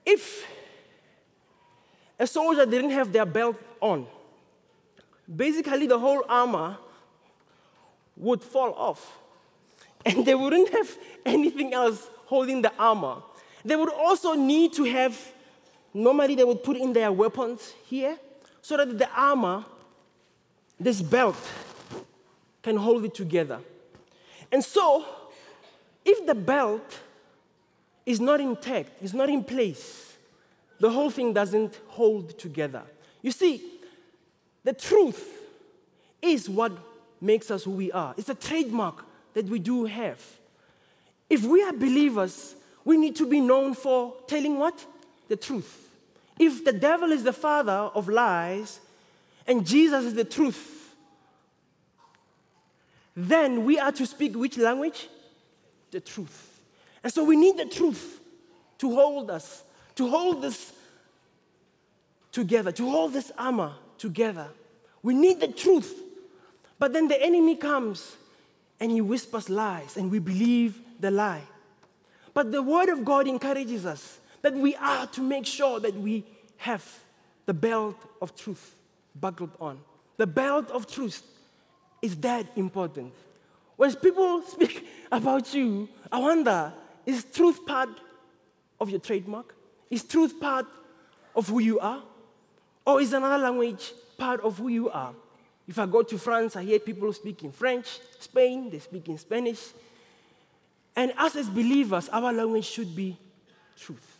if 0.05 0.47
a 2.17 2.25
soldier 2.25 2.65
didn't 2.65 2.91
have 2.91 3.11
their 3.11 3.25
belt 3.25 3.57
on, 3.81 4.07
basically 5.33 5.87
the 5.87 5.99
whole 5.99 6.23
armor 6.27 6.77
would 8.15 8.41
fall 8.41 8.73
off. 8.73 9.17
And 10.05 10.25
they 10.25 10.33
wouldn't 10.33 10.69
have 10.69 10.89
anything 11.23 11.73
else 11.73 12.09
holding 12.25 12.63
the 12.63 12.71
armor. 12.79 13.17
They 13.63 13.75
would 13.75 13.93
also 13.93 14.33
need 14.33 14.73
to 14.73 14.83
have, 14.85 15.15
normally, 15.93 16.33
they 16.33 16.43
would 16.43 16.63
put 16.63 16.75
in 16.75 16.91
their 16.91 17.11
weapons 17.11 17.73
here 17.85 18.17
so 18.63 18.77
that 18.77 18.97
the 18.97 19.09
armor, 19.11 19.63
this 20.79 21.03
belt, 21.03 21.37
can 22.63 22.77
hold 22.77 23.05
it 23.05 23.13
together. 23.13 23.59
And 24.51 24.63
so, 24.63 25.05
if 26.05 26.25
the 26.25 26.35
belt 26.35 26.99
is 28.05 28.19
not 28.19 28.41
intact, 28.41 29.01
is 29.01 29.13
not 29.13 29.29
in 29.29 29.43
place, 29.43 30.17
the 30.79 30.89
whole 30.89 31.09
thing 31.09 31.33
doesn't 31.33 31.79
hold 31.87 32.37
together. 32.39 32.83
You 33.21 33.31
see, 33.31 33.63
the 34.63 34.73
truth 34.73 35.23
is 36.21 36.49
what 36.49 36.71
makes 37.19 37.51
us 37.51 37.63
who 37.63 37.71
we 37.71 37.91
are. 37.91 38.15
It's 38.17 38.29
a 38.29 38.35
trademark 38.35 39.05
that 39.33 39.45
we 39.45 39.59
do 39.59 39.85
have. 39.85 40.19
If 41.29 41.43
we 41.43 41.63
are 41.63 41.71
believers, 41.71 42.55
we 42.83 42.97
need 42.97 43.15
to 43.17 43.29
be 43.29 43.39
known 43.39 43.75
for 43.75 44.15
telling 44.27 44.57
what? 44.57 44.85
The 45.27 45.35
truth. 45.35 45.89
If 46.39 46.65
the 46.65 46.73
devil 46.73 47.11
is 47.11 47.23
the 47.23 47.33
father 47.33 47.71
of 47.71 48.09
lies 48.09 48.79
and 49.45 49.65
Jesus 49.65 50.05
is 50.05 50.15
the 50.15 50.23
truth, 50.23 50.95
then 53.15 53.65
we 53.65 53.77
are 53.77 53.91
to 53.91 54.05
speak 54.05 54.35
which 54.35 54.57
language? 54.57 55.07
The 55.91 55.99
truth. 55.99 56.61
And 57.03 57.11
so 57.11 57.23
we 57.23 57.35
need 57.35 57.57
the 57.57 57.65
truth 57.65 58.19
to 58.79 58.95
hold 58.95 59.29
us, 59.29 59.63
to 59.95 60.07
hold 60.07 60.41
this 60.41 60.73
together, 62.31 62.71
to 62.71 62.89
hold 62.89 63.13
this 63.13 63.31
armor 63.37 63.73
together. 63.97 64.47
We 65.03 65.13
need 65.13 65.39
the 65.39 65.47
truth. 65.47 66.01
But 66.79 66.93
then 66.93 67.07
the 67.07 67.21
enemy 67.21 67.55
comes 67.55 68.15
and 68.79 68.89
he 68.89 69.01
whispers 69.01 69.49
lies, 69.49 69.97
and 69.97 70.09
we 70.09 70.17
believe 70.17 70.79
the 70.99 71.11
lie. 71.11 71.43
But 72.33 72.51
the 72.51 72.63
word 72.63 72.89
of 72.89 73.05
God 73.05 73.27
encourages 73.27 73.85
us 73.85 74.19
that 74.41 74.53
we 74.53 74.75
are 74.75 75.05
to 75.07 75.21
make 75.21 75.45
sure 75.45 75.79
that 75.79 75.93
we 75.95 76.25
have 76.57 76.83
the 77.45 77.53
belt 77.53 77.95
of 78.21 78.35
truth 78.35 78.75
buckled 79.19 79.51
on. 79.59 79.79
The 80.17 80.27
belt 80.27 80.71
of 80.71 80.87
truth 80.87 81.21
is 82.01 82.15
that 82.17 82.47
important. 82.55 83.13
When 83.81 83.95
people 83.95 84.43
speak 84.43 84.87
about 85.11 85.55
you, 85.55 85.89
I 86.11 86.19
wonder 86.19 86.71
is 87.03 87.23
truth 87.23 87.65
part 87.65 87.89
of 88.79 88.91
your 88.91 88.99
trademark? 88.99 89.55
Is 89.89 90.03
truth 90.03 90.39
part 90.39 90.67
of 91.35 91.47
who 91.47 91.57
you 91.57 91.79
are? 91.79 92.03
Or 92.85 93.01
is 93.01 93.11
another 93.11 93.43
language 93.43 93.91
part 94.19 94.39
of 94.41 94.59
who 94.59 94.67
you 94.67 94.91
are? 94.91 95.15
If 95.67 95.79
I 95.79 95.87
go 95.87 96.03
to 96.03 96.17
France, 96.19 96.55
I 96.55 96.63
hear 96.63 96.77
people 96.77 97.11
speaking 97.11 97.51
French, 97.51 97.97
Spain, 98.19 98.69
they 98.69 98.77
speak 98.77 99.09
in 99.09 99.17
Spanish. 99.17 99.71
And 100.95 101.11
us 101.17 101.35
as 101.35 101.49
believers, 101.49 102.07
our 102.09 102.31
language 102.31 102.65
should 102.65 102.95
be 102.95 103.17
truth. 103.79 104.19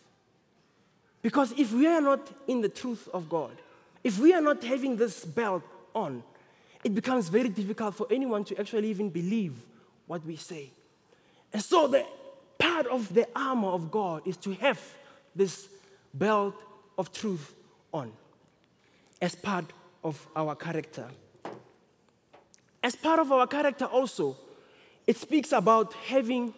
Because 1.21 1.51
if 1.51 1.71
we 1.71 1.85
are 1.85 2.01
not 2.01 2.27
in 2.47 2.61
the 2.61 2.69
truth 2.69 3.07
of 3.13 3.29
God, 3.29 3.55
if 4.03 4.17
we 4.17 4.33
are 4.33 4.41
not 4.41 4.63
having 4.63 4.95
this 4.95 5.23
belt 5.23 5.61
on, 5.93 6.23
it 6.83 6.95
becomes 6.95 7.29
very 7.29 7.49
difficult 7.49 7.95
for 7.95 8.07
anyone 8.09 8.43
to 8.45 8.59
actually 8.59 8.89
even 8.89 9.09
believe 9.09 9.53
what 10.07 10.25
we 10.25 10.35
say. 10.35 10.71
And 11.53 11.61
so, 11.61 11.87
the 11.87 12.05
part 12.57 12.87
of 12.87 13.13
the 13.13 13.27
armor 13.35 13.69
of 13.69 13.91
God 13.91 14.27
is 14.27 14.37
to 14.37 14.53
have 14.53 14.79
this 15.35 15.67
belt 16.13 16.55
of 16.97 17.11
truth 17.11 17.53
on 17.93 18.11
as 19.21 19.35
part 19.35 19.65
of 20.03 20.27
our 20.35 20.55
character. 20.55 21.07
As 22.83 22.95
part 22.95 23.19
of 23.19 23.31
our 23.31 23.45
character, 23.45 23.85
also, 23.85 24.35
it 25.05 25.17
speaks 25.17 25.51
about 25.51 25.93
having 25.93 26.53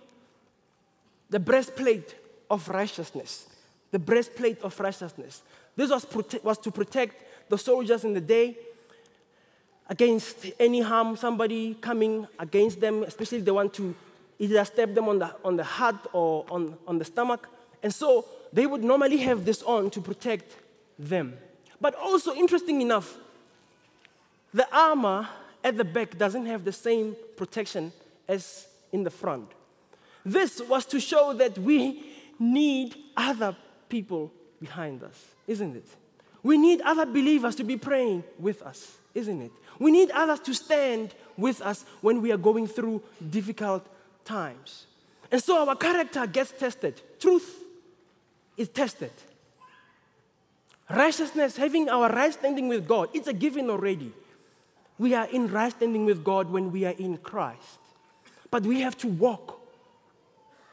the 1.29 1.39
breastplate 1.39 2.15
of 2.49 2.67
righteousness. 2.69 3.47
The 3.91 3.99
breastplate 3.99 4.61
of 4.61 4.79
righteousness. 4.79 5.41
This 5.75 5.89
was, 5.89 6.05
prote- 6.05 6.43
was 6.43 6.57
to 6.59 6.71
protect 6.71 7.49
the 7.49 7.57
soldiers 7.57 8.03
in 8.03 8.13
the 8.13 8.21
day 8.21 8.57
against 9.89 10.45
any 10.59 10.81
harm, 10.81 11.15
somebody 11.15 11.75
coming 11.75 12.27
against 12.39 12.79
them, 12.79 13.03
especially 13.03 13.39
if 13.39 13.45
they 13.45 13.51
want 13.51 13.73
to 13.75 13.93
either 14.39 14.63
stab 14.65 14.93
them 14.93 15.07
on 15.07 15.19
the, 15.19 15.35
on 15.43 15.55
the 15.55 15.63
heart 15.63 16.07
or 16.13 16.45
on, 16.49 16.77
on 16.87 16.97
the 16.97 17.05
stomach. 17.05 17.47
And 17.81 17.93
so 17.93 18.25
they 18.51 18.65
would 18.65 18.83
normally 18.83 19.17
have 19.17 19.45
this 19.45 19.61
on 19.63 19.89
to 19.91 20.01
protect 20.01 20.55
them. 20.97 21.37
But 21.81 21.95
also, 21.95 22.33
interesting 22.33 22.81
enough, 22.81 23.17
the 24.53 24.67
armor 24.75 25.27
at 25.63 25.77
the 25.77 25.83
back 25.83 26.17
doesn't 26.17 26.45
have 26.45 26.63
the 26.63 26.71
same 26.71 27.15
protection 27.35 27.91
as 28.27 28.67
in 28.91 29.03
the 29.03 29.09
front. 29.09 29.49
This 30.25 30.61
was 30.61 30.85
to 30.85 30.99
show 30.99 31.33
that 31.33 31.57
we 31.57 32.03
need 32.39 32.95
other 33.17 33.55
people 33.89 34.31
behind 34.59 35.03
us, 35.03 35.25
isn't 35.47 35.75
it? 35.75 35.85
We 36.41 36.57
need 36.57 36.81
other 36.81 37.05
believers 37.05 37.55
to 37.55 37.63
be 37.63 37.77
praying 37.77 38.23
with 38.39 38.61
us, 38.61 38.97
isn't 39.13 39.41
it? 39.41 39.51
We 39.79 39.91
need 39.91 40.11
others 40.11 40.39
to 40.41 40.53
stand 40.53 41.13
with 41.37 41.61
us 41.61 41.85
when 42.01 42.21
we 42.21 42.31
are 42.31 42.37
going 42.37 42.67
through 42.67 43.01
difficult 43.29 43.85
times. 44.25 44.85
And 45.31 45.41
so 45.41 45.67
our 45.67 45.75
character 45.75 46.25
gets 46.27 46.51
tested. 46.51 47.01
Truth 47.19 47.63
is 48.57 48.69
tested. 48.69 49.11
Righteousness, 50.89 51.57
having 51.57 51.89
our 51.89 52.09
right 52.09 52.33
standing 52.33 52.67
with 52.67 52.87
God, 52.87 53.09
it's 53.13 53.27
a 53.27 53.33
given 53.33 53.69
already. 53.69 54.11
We 54.99 55.15
are 55.15 55.25
in 55.25 55.47
right 55.51 55.71
standing 55.71 56.05
with 56.05 56.23
God 56.23 56.51
when 56.51 56.71
we 56.71 56.85
are 56.85 56.93
in 56.97 57.17
Christ. 57.17 57.79
But 58.51 58.63
we 58.63 58.81
have 58.81 58.95
to 58.99 59.07
walk 59.07 59.59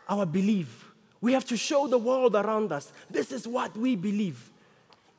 our 0.09 0.27
belief. 0.27 0.91
We 1.21 1.33
have 1.33 1.45
to 1.47 1.57
show 1.57 1.87
the 1.87 1.99
world 1.99 2.35
around 2.35 2.73
us 2.73 2.93
this 3.11 3.33
is 3.33 3.47
what 3.47 3.77
we 3.77 3.97
believe. 3.97 4.51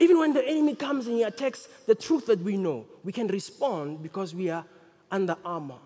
Even 0.02 0.18
when 0.18 0.34
the 0.34 0.44
enemy 0.44 0.74
comes 0.74 1.06
and 1.06 1.18
he 1.18 1.22
attacks 1.22 1.70
the 1.86 1.94
truth 1.94 2.26
that 2.26 2.40
we 2.40 2.58
know, 2.58 2.88
we 3.04 3.12
can 3.12 3.28
respond 3.28 4.02
because 4.02 4.34
we 4.34 4.50
are 4.50 4.66
under 5.12 5.36
armor, 5.46 5.78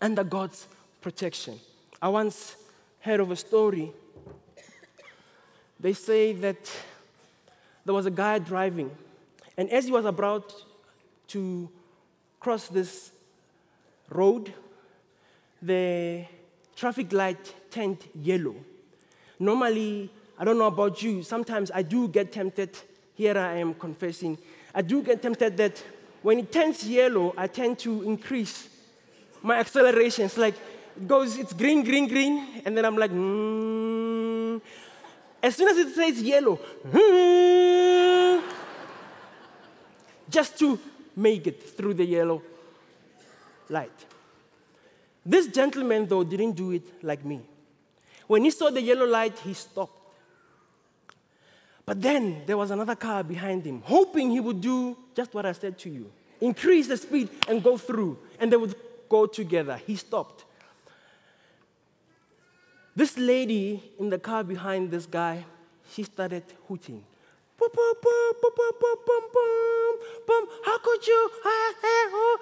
under 0.00 0.22
God's 0.22 0.68
protection. 1.00 1.58
I 2.00 2.08
once 2.10 2.54
heard 3.00 3.18
of 3.18 3.32
a 3.32 3.34
story. 3.34 3.92
They 5.80 5.94
say 5.94 6.32
that 6.34 6.70
there 7.84 7.92
was 7.92 8.06
a 8.06 8.10
guy 8.10 8.38
driving, 8.38 8.92
and 9.56 9.68
as 9.72 9.86
he 9.86 9.90
was 9.90 10.04
about 10.04 10.54
to 11.26 11.68
cross 12.38 12.68
this 12.68 13.10
road, 14.10 14.54
the 15.60 16.24
traffic 16.76 17.12
light 17.12 17.52
turned 17.68 17.98
yellow. 18.14 18.54
Normally, 19.40 20.08
I 20.38 20.44
don't 20.44 20.56
know 20.56 20.68
about 20.68 21.02
you, 21.02 21.24
sometimes 21.24 21.72
I 21.74 21.82
do 21.82 22.06
get 22.06 22.30
tempted 22.30 22.78
here 23.14 23.36
I 23.36 23.58
am 23.58 23.74
confessing, 23.74 24.38
I 24.74 24.82
do 24.82 25.02
get 25.02 25.20
tempted 25.22 25.56
that 25.56 25.82
when 26.22 26.38
it 26.38 26.52
turns 26.52 26.88
yellow, 26.88 27.34
I 27.36 27.46
tend 27.46 27.78
to 27.80 28.02
increase 28.02 28.68
my 29.42 29.58
acceleration. 29.58 30.26
It's 30.26 30.38
like 30.38 30.54
it 30.96 31.08
goes, 31.08 31.36
it's 31.36 31.52
green, 31.52 31.82
green, 31.82 32.06
green, 32.06 32.62
and 32.64 32.76
then 32.76 32.84
I'm 32.84 32.96
like, 32.96 33.10
mm. 33.10 34.60
as 35.42 35.56
soon 35.56 35.68
as 35.68 35.76
it 35.78 35.94
says 35.94 36.22
yellow, 36.22 36.58
mm, 36.90 38.42
just 40.30 40.58
to 40.60 40.78
make 41.16 41.46
it 41.46 41.76
through 41.76 41.94
the 41.94 42.04
yellow 42.04 42.42
light. 43.68 44.06
This 45.24 45.46
gentleman, 45.46 46.06
though, 46.06 46.24
didn't 46.24 46.52
do 46.52 46.72
it 46.72 47.04
like 47.04 47.24
me. 47.24 47.40
When 48.26 48.44
he 48.44 48.50
saw 48.50 48.70
the 48.70 48.82
yellow 48.82 49.06
light, 49.06 49.38
he 49.38 49.54
stopped. 49.54 50.01
But 51.84 52.00
then 52.00 52.42
there 52.46 52.56
was 52.56 52.70
another 52.70 52.94
car 52.94 53.24
behind 53.24 53.64
him, 53.64 53.82
hoping 53.84 54.30
he 54.30 54.40
would 54.40 54.60
do 54.60 54.96
just 55.14 55.34
what 55.34 55.44
I 55.44 55.52
said 55.52 55.78
to 55.80 55.90
you 55.90 56.10
increase 56.42 56.88
the 56.88 56.96
speed 56.96 57.28
and 57.48 57.62
go 57.62 57.78
through, 57.78 58.18
and 58.40 58.52
they 58.52 58.56
would 58.56 58.74
go 59.08 59.26
together. 59.26 59.76
He 59.76 59.94
stopped. 59.96 60.44
This 62.94 63.16
lady 63.16 63.82
in 63.98 64.10
the 64.10 64.18
car 64.18 64.44
behind 64.44 64.90
this 64.90 65.06
guy, 65.06 65.44
she 65.92 66.02
started 66.02 66.42
hooting. 66.68 67.04
How 70.64 70.78
could 70.78 71.06
you? 71.06 71.30
Ah, 71.44 71.74
eh, 71.84 72.10
oh, 72.12 72.38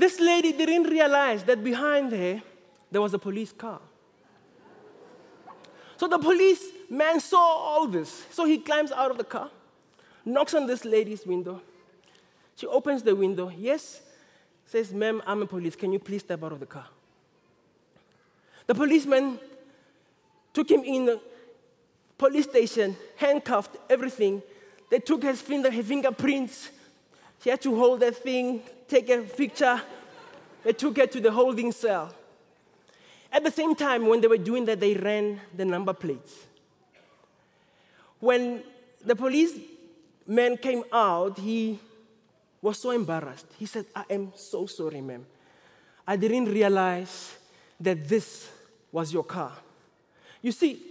This 0.00 0.18
lady 0.18 0.52
didn't 0.52 0.84
realize 0.84 1.44
that 1.44 1.62
behind 1.62 2.10
her 2.12 2.40
there 2.90 3.02
was 3.02 3.12
a 3.12 3.18
police 3.18 3.52
car. 3.52 3.82
So 5.98 6.08
the 6.08 6.18
policeman 6.18 7.20
saw 7.20 7.36
all 7.38 7.86
this. 7.86 8.24
So 8.30 8.46
he 8.46 8.56
climbs 8.56 8.92
out 8.92 9.10
of 9.10 9.18
the 9.18 9.24
car, 9.24 9.50
knocks 10.24 10.54
on 10.54 10.66
this 10.66 10.86
lady's 10.86 11.26
window. 11.26 11.60
She 12.56 12.66
opens 12.66 13.02
the 13.02 13.14
window. 13.14 13.52
Yes, 13.54 14.00
says, 14.64 14.90
Ma'am, 14.90 15.20
I'm 15.26 15.42
a 15.42 15.46
police. 15.46 15.76
Can 15.76 15.92
you 15.92 15.98
please 15.98 16.22
step 16.22 16.42
out 16.42 16.52
of 16.52 16.60
the 16.60 16.66
car? 16.66 16.86
The 18.68 18.74
policeman 18.74 19.38
took 20.54 20.70
him 20.70 20.82
in 20.82 21.04
the 21.04 21.20
police 22.16 22.46
station, 22.46 22.96
handcuffed, 23.16 23.76
everything. 23.90 24.42
They 24.90 25.00
took 25.00 25.22
his 25.24 25.42
finger, 25.42 25.70
his 25.70 25.86
fingerprints. 25.86 26.70
She 27.42 27.50
had 27.50 27.60
to 27.62 27.74
hold 27.74 28.00
that 28.00 28.16
thing, 28.16 28.62
take 28.86 29.08
a 29.08 29.22
picture. 29.22 29.80
They 30.62 30.72
took 30.72 30.98
her 30.98 31.06
to 31.06 31.20
the 31.20 31.32
holding 31.32 31.72
cell. 31.72 32.14
At 33.32 33.44
the 33.44 33.50
same 33.50 33.74
time, 33.74 34.06
when 34.06 34.20
they 34.20 34.26
were 34.26 34.36
doing 34.36 34.64
that, 34.66 34.80
they 34.80 34.94
ran 34.94 35.40
the 35.56 35.64
number 35.64 35.92
plates. 35.92 36.34
When 38.18 38.62
the 39.04 39.16
policeman 39.16 40.56
came 40.58 40.84
out, 40.92 41.38
he 41.38 41.78
was 42.60 42.78
so 42.78 42.90
embarrassed. 42.90 43.46
He 43.58 43.64
said, 43.64 43.86
I 43.96 44.04
am 44.10 44.32
so 44.36 44.66
sorry, 44.66 45.00
ma'am. 45.00 45.24
I 46.06 46.16
didn't 46.16 46.46
realize 46.46 47.36
that 47.80 48.06
this 48.06 48.50
was 48.92 49.12
your 49.12 49.24
car. 49.24 49.52
You 50.42 50.52
see, 50.52 50.82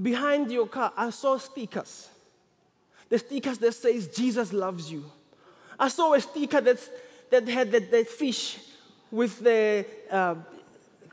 behind 0.00 0.50
your 0.50 0.66
car, 0.66 0.92
I 0.96 1.08
saw 1.10 1.38
stickers. 1.38 2.08
The 3.08 3.18
stickers 3.18 3.58
that 3.58 3.74
says 3.74 4.08
Jesus 4.08 4.52
loves 4.52 4.90
you. 4.90 5.04
I 5.78 5.88
saw 5.88 6.14
a 6.14 6.20
sticker 6.20 6.60
that's, 6.60 6.90
that 7.30 7.46
had 7.48 7.72
the, 7.72 7.80
that 7.80 8.08
fish 8.08 8.58
with 9.10 9.38
the 9.40 9.86
uh, 10.10 10.34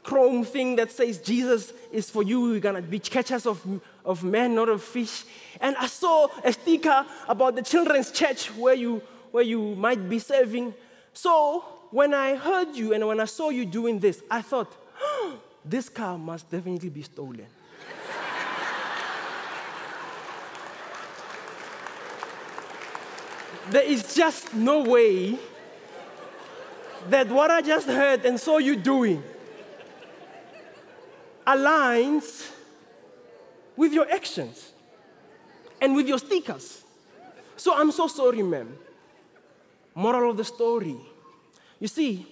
chrome 0.03 0.43
thing 0.43 0.75
that 0.75 0.91
says 0.91 1.19
Jesus 1.19 1.73
is 1.91 2.09
for 2.09 2.23
you. 2.23 2.51
You're 2.51 2.59
gonna 2.59 2.81
be 2.81 2.99
catchers 2.99 3.45
of, 3.45 3.65
of 4.03 4.23
men, 4.23 4.55
not 4.55 4.69
of 4.69 4.83
fish. 4.83 5.23
And 5.61 5.75
I 5.77 5.87
saw 5.87 6.27
a 6.43 6.51
sticker 6.53 7.05
about 7.27 7.55
the 7.55 7.61
children's 7.61 8.11
church 8.11 8.47
where 8.55 8.73
you, 8.75 9.01
where 9.31 9.43
you 9.43 9.75
might 9.75 10.09
be 10.09 10.19
serving. 10.19 10.73
So 11.13 11.63
when 11.91 12.13
I 12.13 12.35
heard 12.35 12.75
you 12.75 12.93
and 12.93 13.07
when 13.07 13.19
I 13.19 13.25
saw 13.25 13.49
you 13.49 13.65
doing 13.65 13.99
this, 13.99 14.21
I 14.29 14.41
thought, 14.41 14.71
oh, 15.01 15.39
this 15.65 15.89
car 15.89 16.17
must 16.17 16.49
definitely 16.51 16.89
be 16.89 17.01
stolen. 17.01 17.47
There 23.69 23.83
is 23.83 24.13
just 24.13 24.53
no 24.53 24.83
way 24.83 25.37
that 27.09 27.27
what 27.29 27.51
I 27.51 27.61
just 27.61 27.87
heard 27.87 28.25
and 28.25 28.39
saw 28.39 28.57
you 28.57 28.75
doing 28.75 29.23
aligns 31.45 32.51
with 33.75 33.93
your 33.93 34.09
actions 34.11 34.71
and 35.81 35.95
with 35.95 36.07
your 36.07 36.17
stickers. 36.17 36.83
So 37.57 37.75
I'm 37.75 37.91
so 37.91 38.07
sorry, 38.07 38.41
ma'am. 38.41 38.77
Moral 39.93 40.31
of 40.31 40.37
the 40.37 40.43
story. 40.43 40.97
You 41.79 41.87
see, 41.87 42.25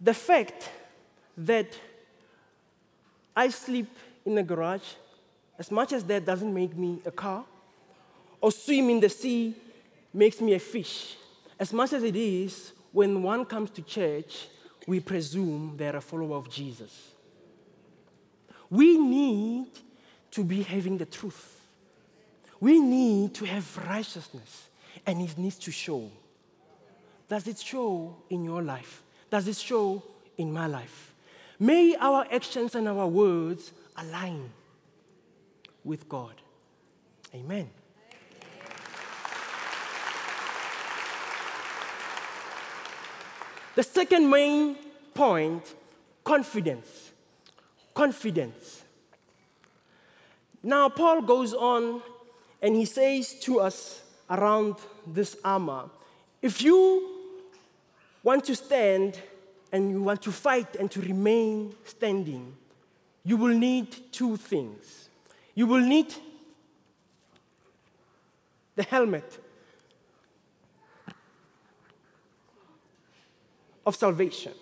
the 0.00 0.14
fact 0.14 0.70
that 1.36 1.68
I 3.34 3.48
sleep 3.48 3.88
in 4.24 4.38
a 4.38 4.42
garage, 4.42 4.94
as 5.58 5.70
much 5.70 5.92
as 5.92 6.04
that 6.04 6.24
doesn't 6.24 6.52
make 6.52 6.76
me 6.76 7.00
a 7.04 7.10
car, 7.10 7.44
or 8.40 8.50
swim 8.52 8.90
in 8.90 9.00
the 9.00 9.08
sea 9.08 9.54
makes 10.16 10.40
me 10.40 10.54
a 10.54 10.58
fish, 10.58 11.16
as 11.58 11.72
much 11.72 11.92
as 11.92 12.02
it 12.02 12.16
is 12.16 12.72
when 12.92 13.22
one 13.22 13.44
comes 13.44 13.70
to 13.70 13.82
church, 13.82 14.48
we 14.86 15.00
presume 15.00 15.74
they're 15.76 15.96
a 15.96 16.00
follower 16.00 16.36
of 16.36 16.48
Jesus. 16.48 17.12
We 18.70 18.98
need 18.98 19.66
to 20.30 20.42
be 20.42 20.62
having 20.62 20.96
the 20.98 21.06
truth. 21.06 21.60
We 22.60 22.78
need 22.78 23.34
to 23.34 23.44
have 23.44 23.76
righteousness, 23.88 24.70
and 25.06 25.20
it 25.20 25.36
needs 25.36 25.58
to 25.58 25.70
show. 25.70 26.10
Does 27.28 27.46
it 27.46 27.58
show 27.58 28.16
in 28.30 28.44
your 28.44 28.62
life? 28.62 29.02
Does 29.30 29.46
it 29.48 29.56
show 29.56 30.02
in 30.38 30.52
my 30.52 30.66
life? 30.66 31.12
May 31.58 31.96
our 31.96 32.26
actions 32.30 32.74
and 32.74 32.88
our 32.88 33.06
words 33.06 33.72
align 33.96 34.50
with 35.84 36.08
God. 36.08 36.34
Amen. 37.34 37.68
The 43.76 43.82
second 43.82 44.30
main 44.30 44.74
point 45.12 45.62
confidence. 46.24 47.12
Confidence. 47.94 48.82
Now, 50.62 50.88
Paul 50.88 51.22
goes 51.22 51.52
on 51.52 52.02
and 52.62 52.74
he 52.74 52.86
says 52.86 53.38
to 53.40 53.60
us 53.60 54.02
around 54.30 54.76
this 55.06 55.36
armor 55.44 55.90
if 56.42 56.62
you 56.62 57.10
want 58.22 58.44
to 58.46 58.56
stand 58.56 59.20
and 59.70 59.90
you 59.90 60.02
want 60.02 60.22
to 60.22 60.32
fight 60.32 60.76
and 60.76 60.90
to 60.90 61.00
remain 61.00 61.74
standing, 61.84 62.56
you 63.24 63.36
will 63.36 63.56
need 63.56 63.94
two 64.10 64.36
things. 64.36 65.10
You 65.54 65.66
will 65.66 65.80
need 65.80 66.14
the 68.74 68.84
helmet 68.84 69.38
of 73.86 73.94
salvation. 73.94 74.52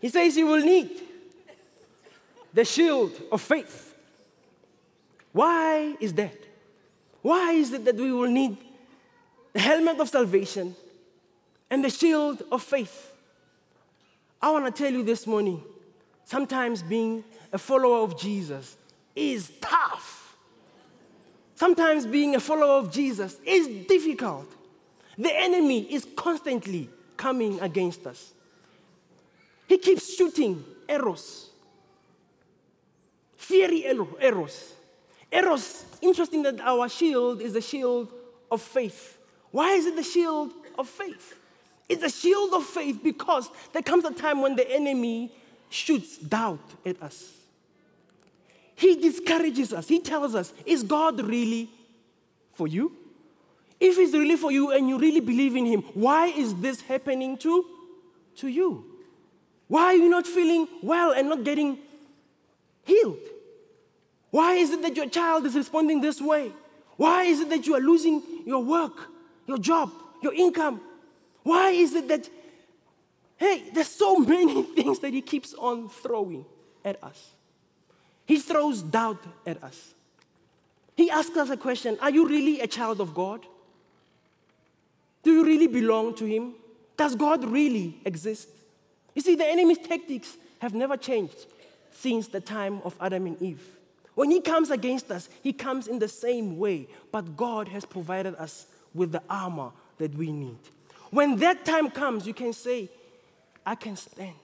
He 0.00 0.08
says 0.08 0.36
you 0.36 0.46
will 0.46 0.64
need 0.64 0.90
the 2.54 2.64
shield 2.64 3.12
of 3.30 3.42
faith. 3.42 3.94
Why 5.32 5.94
is 6.00 6.14
that? 6.14 6.36
Why 7.22 7.52
is 7.52 7.72
it 7.72 7.84
that 7.84 7.96
we 7.96 8.10
will 8.10 8.30
need 8.30 8.56
the 9.52 9.60
helmet 9.60 10.00
of 10.00 10.08
salvation 10.08 10.74
and 11.68 11.84
the 11.84 11.90
shield 11.90 12.42
of 12.50 12.62
faith? 12.62 13.12
I 14.40 14.50
want 14.50 14.74
to 14.74 14.82
tell 14.82 14.90
you 14.90 15.04
this 15.04 15.26
morning 15.26 15.62
sometimes 16.24 16.82
being 16.82 17.22
a 17.52 17.58
follower 17.58 17.98
of 17.98 18.18
Jesus 18.18 18.76
is 19.14 19.52
tough. 19.60 20.36
Sometimes 21.54 22.06
being 22.06 22.34
a 22.36 22.40
follower 22.40 22.78
of 22.78 22.90
Jesus 22.90 23.38
is 23.44 23.68
difficult. 23.86 24.50
The 25.20 25.38
enemy 25.38 25.82
is 25.92 26.06
constantly 26.16 26.88
coming 27.18 27.60
against 27.60 28.06
us. 28.06 28.32
He 29.66 29.76
keeps 29.76 30.16
shooting 30.16 30.64
arrows, 30.88 31.50
fiery 33.36 33.84
arrows. 33.84 34.72
Arrows, 35.30 35.84
interesting 36.00 36.42
that 36.44 36.58
our 36.60 36.88
shield 36.88 37.42
is 37.42 37.52
the 37.52 37.60
shield 37.60 38.10
of 38.50 38.62
faith. 38.62 39.18
Why 39.50 39.72
is 39.72 39.84
it 39.84 39.94
the 39.94 40.02
shield 40.02 40.52
of 40.78 40.88
faith? 40.88 41.38
It's 41.86 42.02
a 42.02 42.08
shield 42.08 42.54
of 42.54 42.64
faith 42.64 43.00
because 43.04 43.50
there 43.74 43.82
comes 43.82 44.06
a 44.06 44.14
time 44.14 44.40
when 44.40 44.56
the 44.56 44.68
enemy 44.72 45.30
shoots 45.68 46.16
doubt 46.16 46.64
at 46.86 47.00
us. 47.02 47.30
He 48.74 48.96
discourages 48.96 49.74
us. 49.74 49.86
He 49.86 50.00
tells 50.00 50.34
us, 50.34 50.54
Is 50.64 50.82
God 50.82 51.20
really 51.20 51.68
for 52.54 52.66
you? 52.66 52.96
If 53.80 53.96
He's 53.96 54.12
really 54.12 54.36
for 54.36 54.52
you 54.52 54.70
and 54.72 54.88
you 54.88 54.98
really 54.98 55.20
believe 55.20 55.56
in 55.56 55.64
Him, 55.64 55.82
why 55.94 56.26
is 56.26 56.54
this 56.56 56.82
happening 56.82 57.38
to, 57.38 57.64
to 58.36 58.48
you? 58.48 58.84
Why 59.68 59.84
are 59.84 59.94
you 59.94 60.08
not 60.08 60.26
feeling 60.26 60.68
well 60.82 61.12
and 61.12 61.28
not 61.28 61.44
getting 61.44 61.78
healed? 62.84 63.18
Why 64.30 64.54
is 64.54 64.70
it 64.70 64.82
that 64.82 64.96
your 64.96 65.08
child 65.08 65.46
is 65.46 65.54
responding 65.54 66.00
this 66.00 66.20
way? 66.20 66.52
Why 66.96 67.24
is 67.24 67.40
it 67.40 67.48
that 67.48 67.66
you 67.66 67.74
are 67.74 67.80
losing 67.80 68.22
your 68.44 68.62
work, 68.62 69.08
your 69.46 69.58
job, 69.58 69.90
your 70.22 70.34
income? 70.34 70.80
Why 71.42 71.70
is 71.70 71.94
it 71.94 72.08
that, 72.08 72.28
hey, 73.38 73.70
there's 73.72 73.88
so 73.88 74.16
many 74.34 74.62
things 74.62 74.98
that 74.98 75.14
He 75.14 75.22
keeps 75.22 75.54
on 75.54 75.88
throwing 75.88 76.44
at 76.84 77.02
us? 77.02 77.30
He 78.26 78.38
throws 78.38 78.82
doubt 78.82 79.24
at 79.46 79.62
us. 79.64 79.94
He 80.96 81.10
asks 81.10 81.36
us 81.36 81.48
a 81.48 81.56
question 81.56 81.96
Are 82.00 82.10
you 82.10 82.28
really 82.28 82.60
a 82.60 82.66
child 82.66 83.00
of 83.00 83.14
God? 83.14 83.46
Do 85.22 85.32
you 85.32 85.44
really 85.44 85.66
belong 85.66 86.14
to 86.16 86.24
Him? 86.24 86.54
Does 86.96 87.14
God 87.14 87.44
really 87.44 88.00
exist? 88.04 88.48
You 89.14 89.22
see, 89.22 89.34
the 89.34 89.46
enemy's 89.46 89.78
tactics 89.78 90.36
have 90.60 90.74
never 90.74 90.96
changed 90.96 91.46
since 91.90 92.28
the 92.28 92.40
time 92.40 92.80
of 92.84 92.94
Adam 93.00 93.26
and 93.26 93.40
Eve. 93.42 93.66
When 94.14 94.30
he 94.30 94.40
comes 94.40 94.70
against 94.70 95.10
us, 95.10 95.28
he 95.42 95.52
comes 95.52 95.86
in 95.86 95.98
the 95.98 96.08
same 96.08 96.58
way, 96.58 96.88
but 97.10 97.36
God 97.36 97.68
has 97.68 97.84
provided 97.84 98.34
us 98.36 98.66
with 98.94 99.12
the 99.12 99.22
armor 99.30 99.70
that 99.98 100.14
we 100.14 100.30
need. 100.30 100.58
When 101.10 101.36
that 101.36 101.64
time 101.64 101.90
comes, 101.90 102.26
you 102.26 102.34
can 102.34 102.52
say, 102.52 102.88
I 103.64 103.74
can 103.74 103.96
stand 103.96 104.34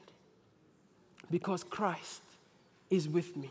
because 1.30 1.62
Christ 1.62 2.22
is 2.90 3.08
with 3.08 3.36
me. 3.36 3.50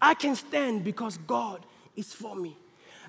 I 0.00 0.14
can 0.14 0.34
stand 0.34 0.84
because 0.84 1.16
God 1.18 1.64
is 1.96 2.12
for 2.12 2.34
me. 2.34 2.56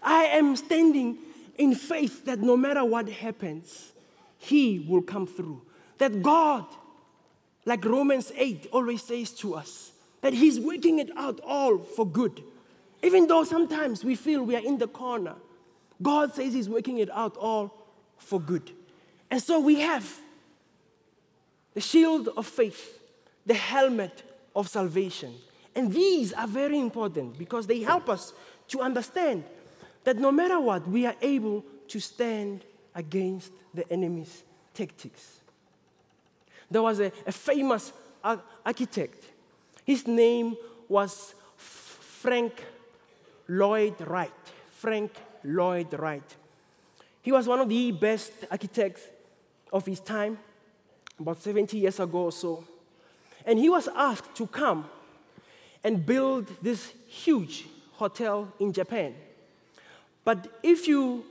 I 0.01 0.23
am 0.25 0.55
standing 0.55 1.17
in 1.57 1.75
faith 1.75 2.25
that 2.25 2.39
no 2.39 2.57
matter 2.57 2.83
what 2.83 3.09
happens, 3.09 3.93
He 4.37 4.85
will 4.87 5.01
come 5.01 5.27
through. 5.27 5.61
That 5.97 6.21
God, 6.21 6.65
like 7.65 7.85
Romans 7.85 8.31
8 8.35 8.67
always 8.71 9.03
says 9.03 9.31
to 9.35 9.55
us, 9.55 9.91
that 10.21 10.33
He's 10.33 10.59
working 10.59 10.99
it 10.99 11.09
out 11.15 11.39
all 11.45 11.77
for 11.77 12.05
good. 12.07 12.43
Even 13.01 13.27
though 13.27 13.43
sometimes 13.43 14.03
we 14.03 14.15
feel 14.15 14.43
we 14.43 14.55
are 14.55 14.65
in 14.65 14.77
the 14.77 14.87
corner, 14.87 15.35
God 16.01 16.33
says 16.33 16.53
He's 16.53 16.69
working 16.69 16.97
it 16.97 17.11
out 17.11 17.37
all 17.37 17.73
for 18.17 18.39
good. 18.39 18.71
And 19.29 19.41
so 19.41 19.59
we 19.59 19.79
have 19.81 20.19
the 21.73 21.81
shield 21.81 22.29
of 22.37 22.47
faith, 22.47 22.99
the 23.45 23.53
helmet 23.53 24.23
of 24.55 24.67
salvation. 24.67 25.33
And 25.75 25.91
these 25.91 26.33
are 26.33 26.47
very 26.47 26.79
important 26.79 27.37
because 27.37 27.67
they 27.67 27.79
help 27.79 28.09
us 28.09 28.33
to 28.69 28.81
understand 28.81 29.43
that 30.03 30.17
no 30.17 30.31
matter 30.31 30.59
what, 30.59 30.87
we 30.87 31.05
are 31.05 31.15
able 31.21 31.63
to 31.87 31.99
stand 31.99 32.63
against 32.95 33.51
the 33.73 33.89
enemy's 33.91 34.43
tactics. 34.73 35.39
There 36.69 36.81
was 36.81 36.99
a, 36.99 37.11
a 37.25 37.31
famous 37.31 37.93
architect. 38.65 39.23
His 39.85 40.07
name 40.07 40.55
was 40.87 41.35
Frank 41.55 42.63
Lloyd 43.47 43.95
Wright. 44.01 44.31
Frank 44.71 45.11
Lloyd 45.43 45.93
Wright. 45.93 46.35
He 47.21 47.31
was 47.31 47.47
one 47.47 47.59
of 47.59 47.69
the 47.69 47.91
best 47.91 48.31
architects 48.51 49.01
of 49.71 49.85
his 49.85 49.99
time, 49.99 50.37
about 51.19 51.41
70 51.41 51.77
years 51.77 51.99
ago 51.99 52.23
or 52.25 52.31
so. 52.31 52.63
And 53.45 53.59
he 53.59 53.69
was 53.69 53.87
asked 53.95 54.35
to 54.35 54.47
come 54.47 54.89
and 55.83 56.05
build 56.05 56.47
this 56.61 56.93
huge 57.07 57.65
hotel 57.93 58.51
in 58.59 58.71
Japan. 58.71 59.15
But 60.25 60.47
if 60.63 60.87
you 60.87 61.25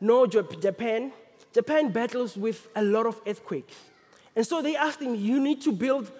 know 0.00 0.26
Japan, 0.26 1.12
Japan 1.52 1.90
battles 1.90 2.36
with 2.36 2.68
a 2.74 2.82
lot 2.82 3.06
of 3.06 3.20
earthquakes. 3.26 3.74
And 4.34 4.46
so 4.46 4.60
they 4.60 4.76
asked 4.76 5.00
him, 5.00 5.14
You 5.14 5.40
need 5.40 5.62
to 5.62 5.72
build 5.72 6.10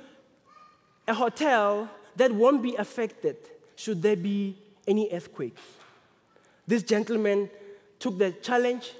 a 1.08 1.14
hotel 1.14 1.88
that 2.16 2.32
won't 2.32 2.62
be 2.62 2.76
affected 2.76 3.36
should 3.76 4.00
there 4.02 4.16
be 4.16 4.56
any 4.86 5.08
earthquakes. 5.12 5.60
This 6.66 6.82
gentleman 6.82 7.50
took 7.98 8.18
the 8.18 8.30
challenge 8.30 8.92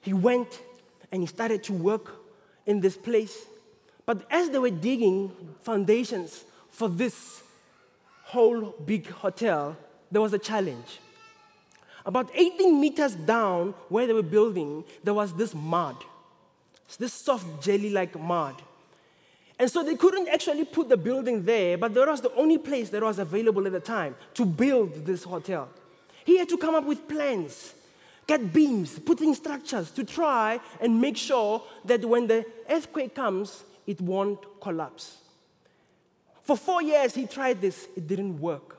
he 0.00 0.12
went 0.12 0.62
and 1.10 1.22
he 1.22 1.26
started 1.26 1.62
to 1.64 1.72
work 1.72 2.22
in 2.66 2.80
this 2.80 2.96
place. 2.96 3.46
But 4.06 4.26
as 4.30 4.50
they 4.50 4.58
were 4.58 4.70
digging 4.70 5.30
foundations 5.60 6.44
for 6.70 6.88
this 6.88 7.42
whole 8.24 8.74
big 8.84 9.08
hotel, 9.08 9.76
there 10.10 10.20
was 10.20 10.32
a 10.32 10.38
challenge. 10.38 10.98
About 12.04 12.30
18 12.34 12.80
meters 12.80 13.14
down 13.14 13.74
where 13.88 14.06
they 14.06 14.12
were 14.12 14.22
building, 14.22 14.84
there 15.04 15.14
was 15.14 15.32
this 15.32 15.54
mud, 15.54 15.96
this 16.98 17.12
soft 17.12 17.62
jelly 17.62 17.90
like 17.90 18.18
mud. 18.18 18.60
And 19.58 19.70
so 19.70 19.84
they 19.84 19.94
couldn't 19.94 20.28
actually 20.28 20.64
put 20.64 20.88
the 20.88 20.96
building 20.96 21.44
there, 21.44 21.78
but 21.78 21.94
that 21.94 22.08
was 22.08 22.20
the 22.20 22.34
only 22.34 22.58
place 22.58 22.90
that 22.90 23.02
was 23.02 23.18
available 23.18 23.64
at 23.66 23.72
the 23.72 23.80
time 23.80 24.16
to 24.34 24.44
build 24.44 25.06
this 25.06 25.22
hotel. 25.22 25.68
He 26.24 26.38
had 26.38 26.48
to 26.48 26.58
come 26.58 26.74
up 26.74 26.84
with 26.84 27.06
plans, 27.08 27.74
get 28.26 28.52
beams, 28.52 28.98
put 28.98 29.20
in 29.20 29.34
structures 29.34 29.90
to 29.92 30.04
try 30.04 30.60
and 30.80 31.00
make 31.00 31.16
sure 31.16 31.62
that 31.84 32.04
when 32.04 32.26
the 32.26 32.44
earthquake 32.68 33.14
comes, 33.14 33.64
it 33.86 34.00
won't 34.00 34.40
collapse. 34.60 35.18
For 36.42 36.56
four 36.56 36.82
years, 36.82 37.14
he 37.14 37.26
tried 37.26 37.60
this, 37.60 37.88
it 37.96 38.06
didn't 38.06 38.40
work. 38.40 38.78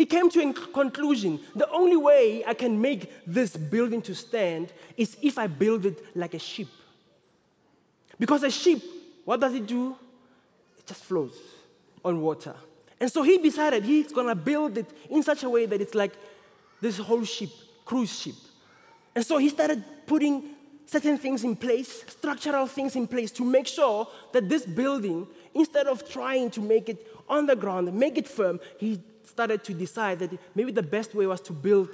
He 0.00 0.06
came 0.06 0.30
to 0.30 0.40
a 0.40 0.52
conclusion 0.54 1.38
the 1.54 1.70
only 1.70 1.98
way 1.98 2.42
I 2.46 2.54
can 2.54 2.80
make 2.80 3.12
this 3.26 3.54
building 3.54 4.00
to 4.00 4.14
stand 4.14 4.72
is 4.96 5.14
if 5.20 5.36
I 5.36 5.46
build 5.46 5.84
it 5.84 6.16
like 6.16 6.32
a 6.32 6.38
ship. 6.38 6.68
Because 8.18 8.42
a 8.42 8.50
ship, 8.50 8.80
what 9.26 9.40
does 9.40 9.52
it 9.52 9.66
do? 9.66 9.94
It 10.78 10.86
just 10.86 11.04
floats 11.04 11.36
on 12.02 12.18
water. 12.22 12.54
And 12.98 13.12
so 13.12 13.22
he 13.22 13.36
decided 13.36 13.84
he's 13.84 14.10
gonna 14.10 14.34
build 14.34 14.78
it 14.78 14.86
in 15.10 15.22
such 15.22 15.42
a 15.42 15.50
way 15.50 15.66
that 15.66 15.82
it's 15.82 15.94
like 15.94 16.14
this 16.80 16.96
whole 16.96 17.24
ship, 17.24 17.50
cruise 17.84 18.18
ship. 18.18 18.36
And 19.14 19.22
so 19.22 19.36
he 19.36 19.50
started 19.50 19.84
putting 20.06 20.44
certain 20.86 21.18
things 21.18 21.44
in 21.44 21.56
place, 21.56 22.06
structural 22.08 22.66
things 22.66 22.96
in 22.96 23.06
place 23.06 23.30
to 23.32 23.44
make 23.44 23.66
sure 23.66 24.08
that 24.32 24.48
this 24.48 24.64
building, 24.64 25.26
instead 25.52 25.86
of 25.88 26.08
trying 26.08 26.50
to 26.52 26.62
make 26.62 26.88
it 26.88 27.06
on 27.28 27.44
the 27.44 27.54
ground, 27.54 27.92
make 27.92 28.16
it 28.16 28.26
firm, 28.26 28.58
he 28.78 28.98
started 29.30 29.64
to 29.64 29.74
decide 29.74 30.18
that 30.18 30.30
maybe 30.54 30.72
the 30.72 30.82
best 30.82 31.14
way 31.14 31.26
was 31.26 31.40
to 31.42 31.52
build 31.52 31.88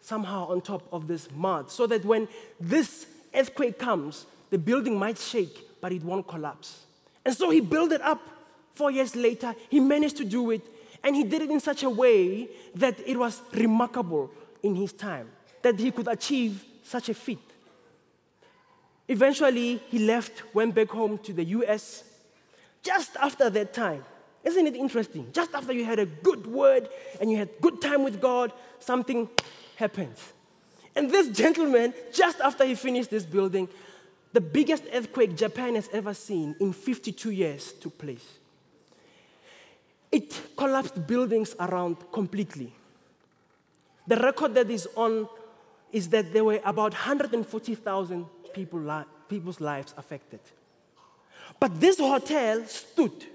somehow 0.00 0.48
on 0.48 0.60
top 0.60 0.82
of 0.92 1.06
this 1.06 1.28
mud 1.34 1.70
so 1.70 1.86
that 1.86 2.04
when 2.04 2.28
this 2.60 3.06
earthquake 3.34 3.78
comes, 3.78 4.26
the 4.50 4.58
building 4.58 4.98
might 4.98 5.18
shake, 5.18 5.80
but 5.80 5.92
it 5.92 6.02
won't 6.02 6.26
collapse. 6.26 6.84
And 7.24 7.34
so 7.34 7.50
he 7.50 7.60
built 7.60 7.92
it 7.92 8.02
up. 8.02 8.20
Four 8.74 8.90
years 8.90 9.14
later, 9.14 9.54
he 9.68 9.80
managed 9.80 10.16
to 10.16 10.24
do 10.24 10.50
it, 10.50 10.62
and 11.04 11.14
he 11.14 11.24
did 11.24 11.42
it 11.42 11.50
in 11.50 11.60
such 11.60 11.82
a 11.82 11.90
way 11.90 12.48
that 12.74 12.96
it 13.06 13.16
was 13.16 13.40
remarkable 13.52 14.30
in 14.62 14.74
his 14.74 14.92
time 14.92 15.28
that 15.62 15.78
he 15.78 15.90
could 15.90 16.08
achieve 16.08 16.64
such 16.82 17.08
a 17.08 17.14
feat. 17.14 17.38
Eventually, 19.08 19.80
he 19.88 19.98
left, 20.00 20.42
went 20.54 20.74
back 20.74 20.88
home 20.88 21.18
to 21.18 21.32
the 21.32 21.44
US. 21.44 22.04
Just 22.82 23.16
after 23.16 23.48
that 23.50 23.72
time, 23.72 24.04
isn't 24.44 24.66
it 24.66 24.76
interesting? 24.76 25.28
Just 25.32 25.54
after 25.54 25.72
you 25.72 25.84
had 25.84 25.98
a 25.98 26.06
good 26.06 26.46
word 26.46 26.88
and 27.20 27.30
you 27.30 27.36
had 27.36 27.48
good 27.60 27.80
time 27.80 28.02
with 28.02 28.20
God, 28.20 28.52
something 28.80 29.28
happens. 29.76 30.32
And 30.94 31.10
this 31.10 31.28
gentleman, 31.28 31.94
just 32.12 32.40
after 32.40 32.64
he 32.64 32.74
finished 32.74 33.10
this 33.10 33.24
building, 33.24 33.68
the 34.32 34.40
biggest 34.40 34.84
earthquake 34.92 35.36
Japan 35.36 35.74
has 35.74 35.88
ever 35.92 36.14
seen 36.14 36.56
in 36.60 36.72
52 36.72 37.30
years 37.30 37.72
took 37.72 37.96
place. 37.98 38.38
It 40.10 40.56
collapsed 40.56 41.06
buildings 41.06 41.54
around 41.58 41.96
completely. 42.12 42.72
The 44.06 44.16
record 44.16 44.54
that 44.54 44.70
is 44.70 44.88
on 44.96 45.28
is 45.92 46.08
that 46.08 46.32
there 46.32 46.44
were 46.44 46.60
about 46.64 46.92
140,000 46.92 48.26
people 48.52 48.80
li- 48.80 49.04
people's 49.28 49.60
lives 49.60 49.94
affected. 49.96 50.40
But 51.60 51.80
this 51.80 51.98
hotel 51.98 52.64
stood 52.66 53.26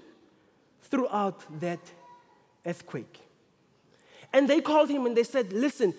throughout 0.90 1.42
that 1.60 1.80
earthquake. 2.64 3.20
And 4.32 4.48
they 4.48 4.60
called 4.60 4.90
him 4.90 5.06
and 5.06 5.16
they 5.16 5.24
said, 5.24 5.52
Listen, 5.52 5.94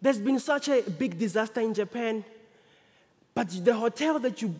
there's 0.00 0.18
been 0.18 0.40
such 0.40 0.68
a 0.68 0.82
big 0.82 1.18
disaster 1.18 1.60
in 1.60 1.74
Japan, 1.74 2.24
but 3.34 3.48
the 3.64 3.74
hotel 3.74 4.18
that 4.18 4.42
you 4.42 4.54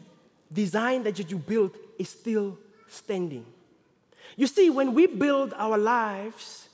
designed, 0.53 1.05
that 1.05 1.19
you 1.19 1.39
built, 1.39 1.77
is 1.99 2.11
still 2.11 2.59
standing. 2.89 3.45
You 4.37 4.47
see, 4.47 4.71
when 4.71 4.95
we 4.95 5.07
build 5.07 5.53
our 5.57 5.77
lives 5.77 6.69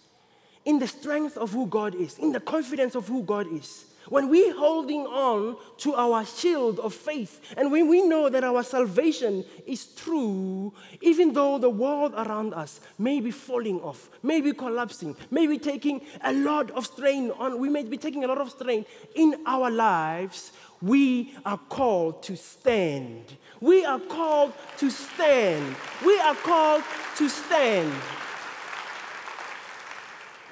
in 0.64 0.78
the 0.78 0.86
strength 0.86 1.36
of 1.36 1.52
who 1.52 1.66
God 1.66 1.94
is, 1.94 2.18
in 2.18 2.32
the 2.32 2.40
confidence 2.40 2.94
of 2.94 3.08
who 3.08 3.22
God 3.22 3.50
is, 3.52 3.84
when 4.10 4.28
we're 4.28 4.54
holding 4.56 5.06
on 5.06 5.56
to 5.78 5.94
our 5.94 6.24
shield 6.24 6.80
of 6.80 6.94
faith, 6.94 7.40
and 7.56 7.70
when 7.70 7.88
we 7.88 8.02
know 8.02 8.28
that 8.28 8.44
our 8.44 8.62
salvation 8.62 9.44
is 9.66 9.86
true, 9.86 10.72
even 11.00 11.32
though 11.32 11.58
the 11.58 11.70
world 11.70 12.14
around 12.14 12.54
us 12.54 12.80
may 12.98 13.20
be 13.20 13.30
falling 13.30 13.80
off, 13.80 14.10
may 14.22 14.40
be 14.40 14.52
collapsing, 14.52 15.16
may 15.30 15.46
be 15.46 15.58
taking 15.58 16.00
a 16.22 16.32
lot 16.32 16.70
of 16.72 16.86
strain 16.86 17.30
on, 17.32 17.58
we 17.58 17.68
may 17.68 17.84
be 17.84 17.96
taking 17.96 18.24
a 18.24 18.26
lot 18.26 18.38
of 18.38 18.50
strain 18.50 18.84
in 19.14 19.36
our 19.46 19.70
lives, 19.70 20.52
we 20.80 21.34
are 21.44 21.58
called 21.58 22.22
to 22.24 22.36
stand. 22.36 23.24
We 23.60 23.84
are 23.84 23.98
called 23.98 24.52
to 24.78 24.90
stand. 24.90 25.74
We 26.04 26.18
are 26.20 26.36
called 26.36 26.84
to 27.16 27.28
stand. 27.28 27.92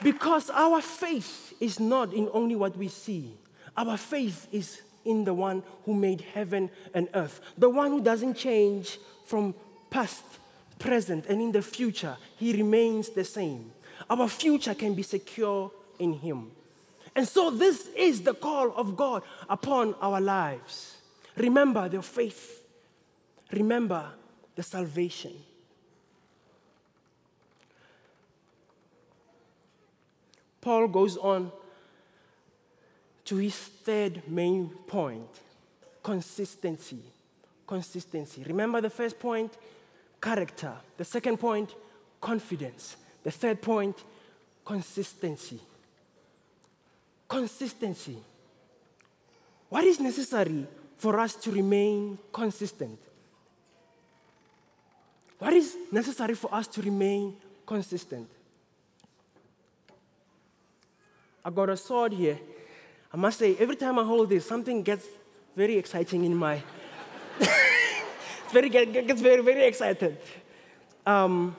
Because 0.03 0.51
our 0.51 0.81
faith 0.81 1.55
is 1.61 1.81
not 1.81 2.13
in 2.13 2.29
only 2.33 2.57
what 2.57 2.77
we 2.77 2.89
see, 2.89 3.35
our 3.77 3.97
faith 3.97 4.49
is 4.53 4.83
in 5.05 5.25
the 5.25 5.35
one 5.35 5.63
who 5.85 5.95
made 5.95 6.21
heaven 6.21 6.71
and 6.93 7.09
earth, 7.15 7.41
the 7.57 7.71
one 7.71 7.91
who 7.91 8.03
doesn't 8.03 8.35
change 8.35 8.99
from 9.25 9.55
past, 9.91 10.25
present, 10.79 11.27
and 11.27 11.41
in 11.41 11.53
the 11.53 11.63
future. 11.63 12.17
He 12.37 12.53
remains 12.53 13.11
the 13.11 13.25
same. 13.25 13.71
Our 14.11 14.29
future 14.29 14.75
can 14.75 14.95
be 14.95 15.03
secure 15.03 15.71
in 15.99 16.15
Him. 16.15 16.51
And 17.15 17.27
so, 17.27 17.51
this 17.51 17.89
is 17.97 18.23
the 18.23 18.35
call 18.35 18.73
of 18.77 18.97
God 18.97 19.23
upon 19.49 19.95
our 20.03 20.21
lives. 20.21 20.97
Remember 21.37 21.89
the 21.89 22.03
faith, 22.03 22.63
remember 23.53 24.07
the 24.55 24.63
salvation. 24.63 25.33
Paul 30.61 30.89
goes 30.89 31.17
on 31.17 31.53
to 33.27 33.37
his 33.37 33.55
third 33.55 34.23
main 34.29 34.69
point 34.87 35.29
consistency. 36.03 37.01
Consistency. 37.67 38.45
Remember 38.47 38.81
the 38.81 38.91
first 38.91 39.19
point? 39.19 39.53
Character. 40.23 40.73
The 40.97 41.05
second 41.05 41.39
point? 41.39 41.75
Confidence. 42.21 42.97
The 43.25 43.33
third 43.33 43.61
point? 43.61 43.97
Consistency. 44.65 45.59
Consistency. 47.29 48.17
What 49.69 49.83
is 49.85 49.99
necessary 49.99 50.65
for 50.97 51.19
us 51.19 51.35
to 51.35 51.51
remain 51.51 52.19
consistent? 52.33 52.99
What 55.41 55.53
is 55.53 55.77
necessary 55.91 56.35
for 56.35 56.55
us 56.55 56.69
to 56.69 56.83
remain 56.83 57.37
consistent? 57.67 58.29
I 61.45 61.51
got 61.51 61.69
a 61.69 61.77
sword 61.77 62.13
here 62.13 62.39
I 63.17 63.19
must 63.19 63.39
say, 63.39 63.57
every 63.57 63.77
time 63.77 63.99
I 63.99 64.05
hold 64.05 64.29
this, 64.29 64.45
something 64.45 64.83
gets 64.83 65.07
very 65.57 65.79
exciting 65.79 66.27
in 66.27 66.37
my. 66.37 66.63
it's 67.41 68.53
very, 68.53 68.69
gets 68.69 69.23
very, 69.23 69.43
very 69.43 69.65
excited. 69.65 70.19
Um, 71.07 71.57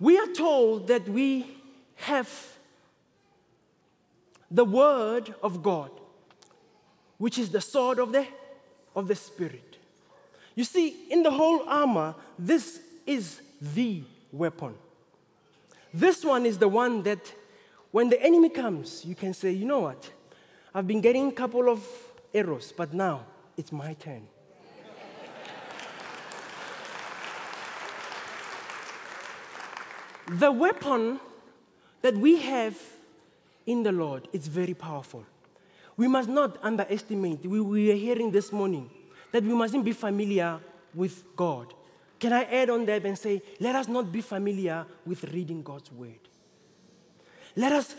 we 0.00 0.18
are 0.18 0.26
told 0.26 0.88
that 0.88 1.08
we 1.08 1.46
have 1.94 2.28
the 4.50 4.64
Word 4.64 5.32
of 5.44 5.62
God, 5.62 5.92
which 7.18 7.38
is 7.38 7.50
the 7.50 7.60
sword 7.60 8.00
of 8.00 8.10
the, 8.10 8.26
of 8.96 9.06
the 9.06 9.14
Spirit. 9.14 9.76
You 10.56 10.64
see, 10.64 11.04
in 11.08 11.22
the 11.22 11.30
whole 11.30 11.68
armor, 11.68 12.16
this 12.36 12.80
is 13.06 13.42
the 13.62 14.02
weapon. 14.32 14.74
This 15.94 16.24
one 16.24 16.44
is 16.44 16.58
the 16.58 16.66
one 16.68 17.04
that 17.04 17.32
when 17.90 18.10
the 18.10 18.22
enemy 18.22 18.50
comes, 18.50 19.04
you 19.04 19.14
can 19.14 19.32
say, 19.32 19.50
you 19.52 19.64
know 19.64 19.80
what? 19.80 20.10
I've 20.74 20.86
been 20.86 21.00
getting 21.00 21.28
a 21.28 21.32
couple 21.32 21.68
of 21.70 21.82
arrows, 22.34 22.72
but 22.76 22.92
now 22.92 23.24
it's 23.56 23.72
my 23.72 23.94
turn. 23.94 24.28
the 30.28 30.52
weapon 30.52 31.18
that 32.02 32.14
we 32.14 32.36
have 32.42 32.78
in 33.66 33.82
the 33.82 33.92
Lord 33.92 34.28
is 34.32 34.46
very 34.48 34.74
powerful. 34.74 35.24
We 35.96 36.08
must 36.08 36.28
not 36.28 36.58
underestimate, 36.62 37.44
we, 37.46 37.60
we 37.60 37.90
are 37.90 37.96
hearing 37.96 38.30
this 38.30 38.52
morning 38.52 38.90
that 39.32 39.42
we 39.42 39.54
mustn't 39.54 39.84
be 39.84 39.92
familiar 39.92 40.60
with 40.94 41.24
God. 41.34 41.74
Can 42.20 42.32
I 42.32 42.44
add 42.44 42.70
on 42.70 42.84
that 42.86 43.04
and 43.04 43.18
say, 43.18 43.42
let 43.60 43.74
us 43.74 43.88
not 43.88 44.12
be 44.12 44.20
familiar 44.20 44.86
with 45.06 45.24
reading 45.32 45.62
God's 45.62 45.90
word? 45.90 46.27
Let 47.56 47.72
us 47.72 47.94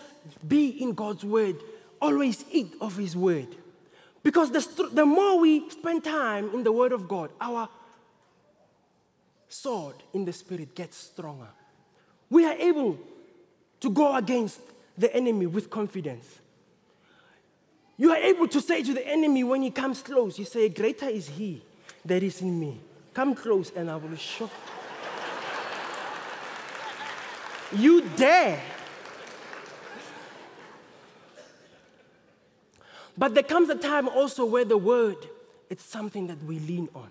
be 0.48 0.70
in 0.82 0.94
God's 0.94 1.24
word, 1.24 1.58
always 2.02 2.46
eat 2.52 2.74
of 2.82 2.98
His 2.98 3.16
word. 3.16 3.48
Because 4.24 4.52
the, 4.52 4.90
the 4.92 5.06
more 5.06 5.40
we 5.40 5.70
spend 5.70 6.04
time 6.04 6.54
in 6.54 6.64
the 6.64 6.72
Word 6.72 6.92
of 6.92 7.08
God, 7.08 7.32
our 7.40 7.70
sword 9.48 9.96
in 10.14 10.26
the 10.26 10.34
Spirit 10.34 10.76
gets 10.76 10.98
stronger. 10.98 11.48
We 12.30 12.46
are 12.46 12.54
able 12.54 12.98
to 13.80 13.90
go 13.90 14.16
against 14.16 14.60
the 14.98 15.14
enemy 15.16 15.46
with 15.46 15.70
confidence. 15.70 16.40
You 17.98 18.12
are 18.12 18.18
able 18.18 18.48
to 18.48 18.62
say 18.62 18.84
to 18.84 18.94
the 18.94 19.06
enemy 19.06 19.44
when 19.44 19.62
he 19.62 19.72
comes 19.72 20.02
close, 20.02 20.40
you 20.40 20.46
say, 20.46 20.70
Greater 20.70 21.10
is 21.10 21.28
he 21.28 21.62
that 22.06 22.24
is 22.24 22.42
in 22.42 22.60
me. 22.60 22.80
Come 23.14 23.36
close 23.36 23.72
and 23.76 23.90
I 23.90 23.96
will 23.96 24.16
show. 24.16 24.50
you 27.76 28.02
dare. 28.16 28.62
But 33.20 33.34
there 33.34 33.44
comes 33.44 33.70
a 33.70 33.76
time 33.76 34.08
also 34.08 34.46
where 34.46 34.64
the 34.64 34.78
word 34.78 35.18
it's 35.70 35.84
something 35.84 36.28
that 36.28 36.42
we 36.46 36.58
lean 36.60 36.90
on. 36.96 37.10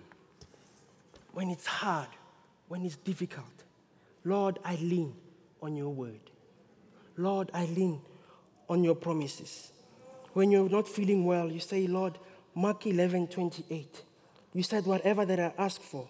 When 1.31 1.49
it's 1.49 1.65
hard, 1.65 2.09
when 2.67 2.83
it's 2.83 2.97
difficult. 2.97 3.45
Lord, 4.25 4.59
I 4.65 4.75
lean 4.75 5.13
on 5.61 5.77
your 5.77 5.89
word. 5.89 6.19
Lord, 7.15 7.51
I 7.53 7.65
lean 7.67 8.01
on 8.67 8.83
your 8.83 8.95
promises. 8.95 9.71
When 10.33 10.51
you're 10.51 10.67
not 10.67 10.87
feeling 10.87 11.25
well, 11.25 11.49
you 11.49 11.59
say, 11.59 11.87
Lord, 11.87 12.17
Mark 12.55 12.85
11, 12.85 13.27
28. 13.27 14.01
You 14.53 14.63
said, 14.63 14.85
whatever 14.85 15.25
that 15.25 15.39
I 15.39 15.53
ask 15.57 15.79
for, 15.79 16.09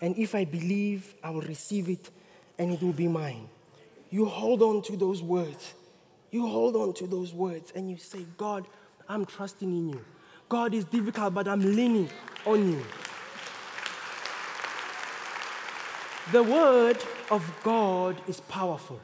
and 0.00 0.18
if 0.18 0.34
I 0.34 0.44
believe, 0.44 1.14
I 1.22 1.30
will 1.30 1.42
receive 1.42 1.88
it 1.88 2.10
and 2.58 2.72
it 2.72 2.82
will 2.82 2.92
be 2.92 3.08
mine. 3.08 3.48
You 4.10 4.24
hold 4.24 4.62
on 4.62 4.82
to 4.82 4.96
those 4.96 5.22
words. 5.22 5.74
You 6.30 6.46
hold 6.46 6.76
on 6.76 6.94
to 6.94 7.06
those 7.06 7.32
words 7.32 7.72
and 7.76 7.90
you 7.90 7.98
say, 7.98 8.26
God, 8.36 8.66
I'm 9.08 9.24
trusting 9.24 9.68
in 9.68 9.88
you. 9.90 10.00
God 10.48 10.74
is 10.74 10.84
difficult, 10.84 11.34
but 11.34 11.48
I'm 11.48 11.60
leaning 11.74 12.08
on 12.46 12.72
you. 12.72 12.82
The 16.32 16.42
word 16.42 16.98
of 17.30 17.42
God 17.62 18.20
is 18.26 18.40
powerful, 18.40 19.00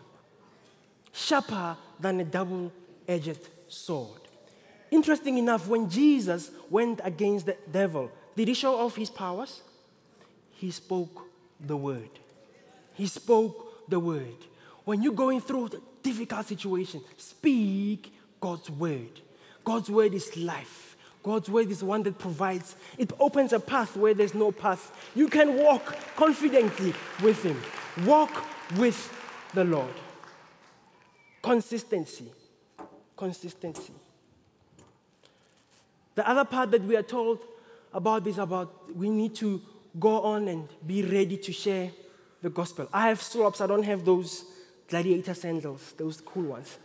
sharper 1.12 1.76
than 1.98 2.20
a 2.20 2.24
double 2.24 2.72
edged 3.06 3.38
sword. 3.68 4.20
Interesting 4.90 5.38
enough, 5.38 5.68
when 5.68 5.88
Jesus 5.88 6.50
went 6.70 7.00
against 7.04 7.46
the 7.46 7.56
devil, 7.70 8.10
did 8.36 8.48
he 8.48 8.54
show 8.54 8.76
off 8.76 8.96
his 8.96 9.10
powers? 9.10 9.62
He 10.52 10.70
spoke 10.70 11.26
the 11.60 11.76
word. 11.76 12.10
He 12.94 13.06
spoke 13.06 13.88
the 13.88 14.00
word. 14.00 14.36
When 14.84 15.02
you're 15.02 15.12
going 15.12 15.40
through 15.40 15.66
a 15.66 15.70
difficult 16.02 16.46
situation, 16.46 17.02
speak 17.16 18.12
God's 18.40 18.70
word. 18.70 19.20
God's 19.64 19.90
word 19.90 20.14
is 20.14 20.36
life. 20.36 20.96
God's 21.22 21.50
word 21.50 21.70
is 21.70 21.84
one 21.84 22.02
that 22.04 22.18
provides, 22.18 22.76
it 22.96 23.12
opens 23.20 23.52
a 23.52 23.60
path 23.60 23.96
where 23.96 24.14
there's 24.14 24.34
no 24.34 24.50
path. 24.52 24.90
You 25.14 25.28
can 25.28 25.56
walk 25.56 25.94
confidently 26.16 26.94
with 27.22 27.42
Him. 27.42 27.60
Walk 28.06 28.46
with 28.76 29.12
the 29.52 29.64
Lord. 29.64 29.92
Consistency. 31.42 32.32
Consistency. 33.16 33.92
The 36.14 36.28
other 36.28 36.44
part 36.44 36.70
that 36.70 36.82
we 36.84 36.96
are 36.96 37.02
told 37.02 37.38
about 37.92 38.26
is 38.26 38.38
about 38.38 38.96
we 38.96 39.10
need 39.10 39.34
to 39.36 39.60
go 39.98 40.22
on 40.22 40.48
and 40.48 40.68
be 40.86 41.02
ready 41.02 41.36
to 41.36 41.52
share 41.52 41.90
the 42.42 42.50
gospel. 42.50 42.88
I 42.92 43.08
have 43.08 43.20
slops, 43.20 43.60
I 43.60 43.66
don't 43.66 43.82
have 43.82 44.04
those 44.04 44.44
gladiator 44.88 45.34
sandals, 45.34 45.94
those 45.96 46.20
cool 46.20 46.44
ones. 46.44 46.78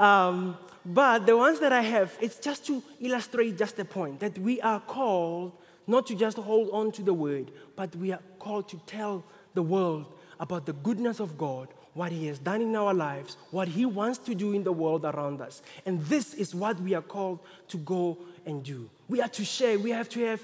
Um, 0.00 0.56
but 0.84 1.26
the 1.26 1.36
ones 1.36 1.60
that 1.60 1.72
I 1.72 1.82
have, 1.82 2.16
it's 2.20 2.38
just 2.38 2.66
to 2.66 2.82
illustrate 3.00 3.58
just 3.58 3.78
a 3.78 3.84
point 3.84 4.18
that 4.20 4.36
we 4.38 4.60
are 4.62 4.80
called 4.80 5.52
not 5.86 6.06
to 6.06 6.14
just 6.14 6.38
hold 6.38 6.70
on 6.70 6.90
to 6.92 7.02
the 7.02 7.12
word, 7.12 7.50
but 7.76 7.94
we 7.96 8.12
are 8.12 8.20
called 8.38 8.68
to 8.70 8.80
tell 8.86 9.22
the 9.54 9.62
world 9.62 10.06
about 10.38 10.64
the 10.64 10.72
goodness 10.72 11.20
of 11.20 11.36
God, 11.36 11.68
what 11.94 12.12
He 12.12 12.28
has 12.28 12.38
done 12.38 12.62
in 12.62 12.74
our 12.76 12.94
lives, 12.94 13.36
what 13.50 13.68
He 13.68 13.84
wants 13.84 14.18
to 14.18 14.34
do 14.34 14.52
in 14.52 14.64
the 14.64 14.72
world 14.72 15.04
around 15.04 15.42
us. 15.42 15.62
And 15.84 16.00
this 16.06 16.32
is 16.32 16.54
what 16.54 16.80
we 16.80 16.94
are 16.94 17.02
called 17.02 17.40
to 17.68 17.76
go 17.78 18.16
and 18.46 18.62
do. 18.62 18.88
We 19.08 19.20
are 19.20 19.28
to 19.28 19.44
share, 19.44 19.78
we 19.78 19.90
have 19.90 20.08
to 20.10 20.24
have 20.24 20.40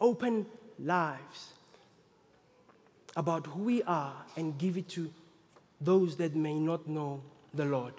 open 0.00 0.44
lives 0.78 1.52
about 3.16 3.46
who 3.46 3.62
we 3.62 3.82
are 3.84 4.14
and 4.36 4.58
give 4.58 4.76
it 4.76 4.88
to 4.90 5.10
those 5.80 6.16
that 6.16 6.36
may 6.36 6.58
not 6.58 6.86
know 6.88 7.22
the 7.54 7.64
Lord. 7.64 7.94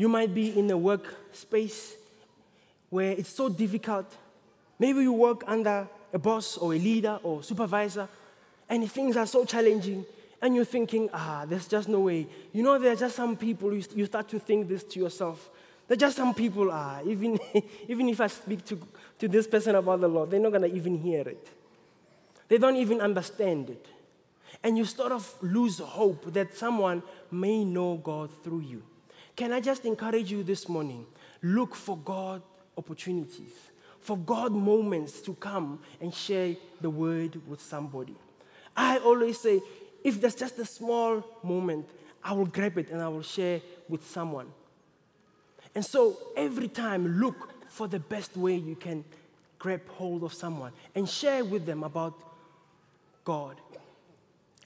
You 0.00 0.08
might 0.08 0.34
be 0.34 0.58
in 0.58 0.70
a 0.70 0.78
work 0.78 1.14
space 1.30 1.94
where 2.88 3.10
it's 3.10 3.28
so 3.28 3.50
difficult. 3.50 4.10
Maybe 4.78 5.00
you 5.00 5.12
work 5.12 5.44
under 5.46 5.86
a 6.10 6.18
boss 6.18 6.56
or 6.56 6.72
a 6.72 6.78
leader 6.78 7.20
or 7.22 7.42
supervisor, 7.42 8.08
and 8.70 8.90
things 8.90 9.18
are 9.18 9.26
so 9.26 9.44
challenging, 9.44 10.06
and 10.40 10.56
you're 10.56 10.64
thinking, 10.64 11.10
ah, 11.12 11.44
there's 11.46 11.68
just 11.68 11.86
no 11.86 12.00
way. 12.00 12.26
You 12.50 12.62
know, 12.62 12.78
there 12.78 12.92
are 12.92 12.96
just 12.96 13.14
some 13.14 13.36
people, 13.36 13.74
you, 13.74 13.84
you 13.94 14.06
start 14.06 14.26
to 14.28 14.38
think 14.38 14.68
this 14.68 14.84
to 14.84 14.98
yourself. 14.98 15.50
There 15.86 15.96
are 15.96 15.98
just 15.98 16.16
some 16.16 16.32
people, 16.32 16.70
ah, 16.72 17.00
even, 17.04 17.38
even 17.86 18.08
if 18.08 18.22
I 18.22 18.28
speak 18.28 18.64
to, 18.64 18.80
to 19.18 19.28
this 19.28 19.46
person 19.46 19.74
about 19.74 20.00
the 20.00 20.08
Lord, 20.08 20.30
they're 20.30 20.40
not 20.40 20.52
going 20.52 20.62
to 20.62 20.74
even 20.74 20.96
hear 20.96 21.28
it. 21.28 21.46
They 22.48 22.56
don't 22.56 22.76
even 22.76 23.02
understand 23.02 23.68
it. 23.68 23.86
And 24.64 24.78
you 24.78 24.86
sort 24.86 25.12
of 25.12 25.30
lose 25.42 25.78
hope 25.78 26.32
that 26.32 26.56
someone 26.56 27.02
may 27.30 27.66
know 27.66 28.00
God 28.02 28.30
through 28.42 28.60
you. 28.60 28.82
Can 29.36 29.52
I 29.52 29.60
just 29.60 29.84
encourage 29.84 30.30
you 30.30 30.42
this 30.42 30.68
morning? 30.68 31.06
Look 31.42 31.74
for 31.74 31.96
God 31.96 32.42
opportunities, 32.76 33.52
for 34.00 34.16
God 34.16 34.52
moments 34.52 35.20
to 35.22 35.34
come 35.34 35.80
and 36.00 36.12
share 36.12 36.56
the 36.80 36.90
word 36.90 37.40
with 37.48 37.60
somebody. 37.60 38.14
I 38.76 38.98
always 38.98 39.38
say, 39.38 39.60
if 40.04 40.20
there's 40.20 40.34
just 40.34 40.58
a 40.58 40.64
small 40.64 41.24
moment, 41.42 41.88
I 42.22 42.32
will 42.32 42.46
grab 42.46 42.78
it 42.78 42.90
and 42.90 43.00
I 43.00 43.08
will 43.08 43.22
share 43.22 43.60
with 43.88 44.06
someone. 44.06 44.46
And 45.74 45.84
so 45.84 46.16
every 46.36 46.68
time, 46.68 47.20
look 47.20 47.68
for 47.68 47.86
the 47.86 47.98
best 47.98 48.36
way 48.36 48.56
you 48.56 48.74
can 48.74 49.04
grab 49.58 49.86
hold 49.88 50.24
of 50.24 50.34
someone 50.34 50.72
and 50.94 51.08
share 51.08 51.44
with 51.44 51.66
them 51.66 51.84
about 51.84 52.14
God 53.24 53.56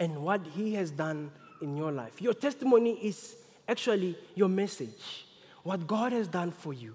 and 0.01 0.23
what 0.23 0.41
He 0.55 0.75
has 0.75 0.91
done 0.91 1.31
in 1.61 1.77
your 1.77 1.93
life. 1.93 2.23
Your 2.23 2.35
testimony 2.35 2.93
is 3.03 3.37
actually 3.69 4.17
your 4.35 4.49
message, 4.49 5.27
what 5.63 5.87
God 5.87 6.13
has 6.13 6.29
done 6.29 6.51
for 6.51 6.73
you, 6.73 6.95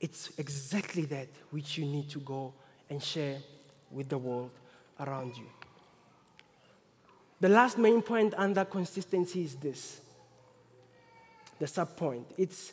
it's 0.00 0.30
exactly 0.38 1.04
that 1.06 1.28
which 1.50 1.78
you 1.78 1.86
need 1.86 2.10
to 2.10 2.18
go 2.18 2.52
and 2.90 3.02
share 3.02 3.38
with 3.90 4.08
the 4.08 4.18
world 4.18 4.50
around 5.00 5.36
you. 5.36 5.46
The 7.40 7.48
last 7.48 7.78
main 7.78 8.02
point 8.02 8.34
under 8.36 8.64
consistency 8.64 9.42
is 9.42 9.56
this 9.56 10.00
the 11.58 11.66
sub 11.66 11.96
point 11.96 12.26
it's 12.36 12.72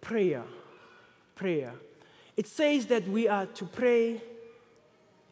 prayer. 0.00 0.44
Prayer. 1.34 1.72
It 2.36 2.46
says 2.46 2.86
that 2.86 3.06
we 3.08 3.28
are 3.28 3.46
to 3.46 3.64
pray 3.64 4.20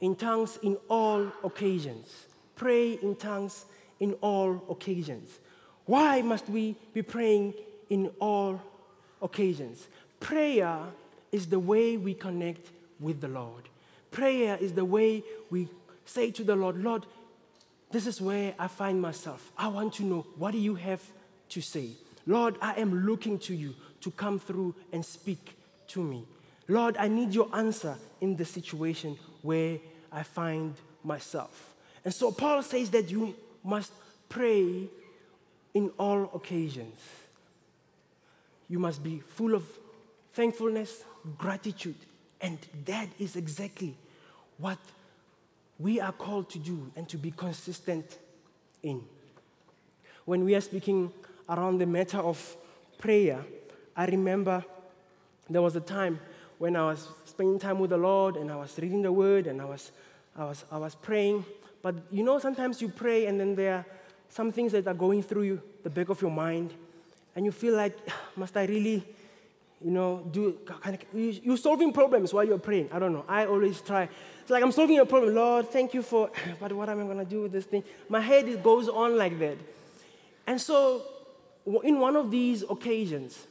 in 0.00 0.14
tongues 0.14 0.58
in 0.62 0.76
all 0.88 1.30
occasions. 1.42 2.26
Pray 2.54 2.92
in 2.92 3.16
tongues 3.16 3.64
in 4.00 4.12
all 4.14 4.62
occasions. 4.68 5.38
Why 5.86 6.20
must 6.20 6.48
we 6.48 6.76
be 6.92 7.02
praying 7.02 7.54
in 7.88 8.10
all 8.20 8.60
occasions? 9.22 9.86
Prayer 10.20 10.80
is 11.32 11.46
the 11.46 11.58
way 11.58 11.96
we 11.96 12.14
connect 12.14 12.68
with 13.00 13.20
the 13.20 13.28
Lord. 13.28 13.68
Prayer 14.10 14.56
is 14.60 14.72
the 14.72 14.84
way 14.84 15.22
we 15.50 15.68
say 16.04 16.30
to 16.32 16.44
the 16.44 16.56
Lord, 16.56 16.82
Lord, 16.82 17.06
this 17.90 18.06
is 18.06 18.20
where 18.20 18.54
I 18.58 18.68
find 18.68 19.00
myself. 19.00 19.52
I 19.56 19.68
want 19.68 19.94
to 19.94 20.02
know 20.02 20.26
what 20.36 20.52
do 20.52 20.58
you 20.58 20.74
have 20.74 21.02
to 21.50 21.60
say? 21.60 21.90
Lord, 22.26 22.56
I 22.60 22.74
am 22.80 23.06
looking 23.06 23.38
to 23.40 23.54
you 23.54 23.74
to 24.00 24.10
come 24.10 24.38
through 24.38 24.74
and 24.92 25.04
speak 25.04 25.56
to 25.88 26.02
me. 26.02 26.24
Lord, 26.68 26.96
I 26.96 27.06
need 27.06 27.32
your 27.32 27.48
answer 27.54 27.96
in 28.20 28.36
the 28.36 28.44
situation 28.44 29.16
where 29.42 29.78
I 30.10 30.24
find 30.24 30.74
myself. 31.04 31.74
And 32.04 32.12
so 32.12 32.32
Paul 32.32 32.62
says 32.62 32.90
that 32.90 33.08
you 33.10 33.34
must 33.62 33.92
pray 34.28 34.88
in 35.76 35.90
all 35.98 36.30
occasions. 36.32 36.98
You 38.66 38.78
must 38.78 39.02
be 39.04 39.20
full 39.20 39.54
of 39.54 39.62
thankfulness, 40.32 41.04
gratitude, 41.36 42.00
and 42.40 42.58
that 42.86 43.08
is 43.18 43.36
exactly 43.36 43.94
what 44.56 44.78
we 45.78 46.00
are 46.00 46.12
called 46.12 46.48
to 46.48 46.58
do 46.58 46.90
and 46.96 47.06
to 47.10 47.18
be 47.18 47.30
consistent 47.30 48.16
in. 48.82 49.02
When 50.24 50.46
we 50.46 50.54
are 50.54 50.62
speaking 50.62 51.12
around 51.46 51.76
the 51.76 51.86
matter 51.86 52.20
of 52.20 52.56
prayer, 52.96 53.44
I 53.94 54.06
remember 54.06 54.64
there 55.50 55.60
was 55.60 55.76
a 55.76 55.80
time 55.80 56.18
when 56.56 56.74
I 56.74 56.86
was 56.86 57.06
spending 57.26 57.58
time 57.58 57.78
with 57.80 57.90
the 57.90 57.98
Lord 57.98 58.36
and 58.36 58.50
I 58.50 58.56
was 58.56 58.78
reading 58.78 59.02
the 59.02 59.12
Word 59.12 59.46
and 59.46 59.60
I 59.60 59.66
was, 59.66 59.92
I 60.38 60.44
was, 60.44 60.64
I 60.72 60.78
was 60.78 60.94
praying. 60.94 61.44
But 61.82 61.96
you 62.10 62.22
know, 62.22 62.38
sometimes 62.38 62.80
you 62.80 62.88
pray 62.88 63.26
and 63.26 63.38
then 63.38 63.54
there 63.54 63.74
are 63.74 63.86
some 64.28 64.52
things 64.52 64.72
that 64.72 64.86
are 64.86 64.94
going 64.94 65.22
through 65.22 65.42
you, 65.42 65.62
the 65.82 65.90
back 65.90 66.08
of 66.08 66.20
your 66.20 66.30
mind, 66.30 66.74
and 67.34 67.44
you 67.44 67.52
feel 67.52 67.74
like, 67.74 67.96
must 68.36 68.56
I 68.56 68.64
really 68.64 69.04
you 69.84 69.90
know, 69.90 70.26
do 70.30 70.58
kind 70.64 70.94
of, 70.94 71.02
you're 71.44 71.56
solving 71.56 71.92
problems 71.92 72.32
while 72.32 72.44
you're 72.44 72.58
praying. 72.58 72.88
I 72.92 72.98
don't 72.98 73.12
know. 73.12 73.24
I 73.28 73.46
always 73.46 73.80
try. 73.80 74.08
It's 74.40 74.50
like 74.50 74.62
I'm 74.62 74.72
solving 74.72 74.98
a 74.98 75.06
problem. 75.06 75.34
Lord, 75.34 75.68
thank 75.70 75.92
you 75.92 76.02
for, 76.02 76.30
but 76.60 76.72
what 76.72 76.88
am 76.88 77.00
I 77.00 77.04
going 77.04 77.18
to 77.18 77.24
do 77.24 77.42
with 77.42 77.52
this 77.52 77.66
thing? 77.66 77.84
My 78.08 78.20
head 78.20 78.48
it 78.48 78.62
goes 78.62 78.88
on 78.88 79.16
like 79.16 79.38
that. 79.38 79.58
And 80.46 80.60
so, 80.60 81.02
in 81.82 81.98
one 81.98 82.16
of 82.16 82.30
these 82.30 82.62
occasions, 82.62 83.46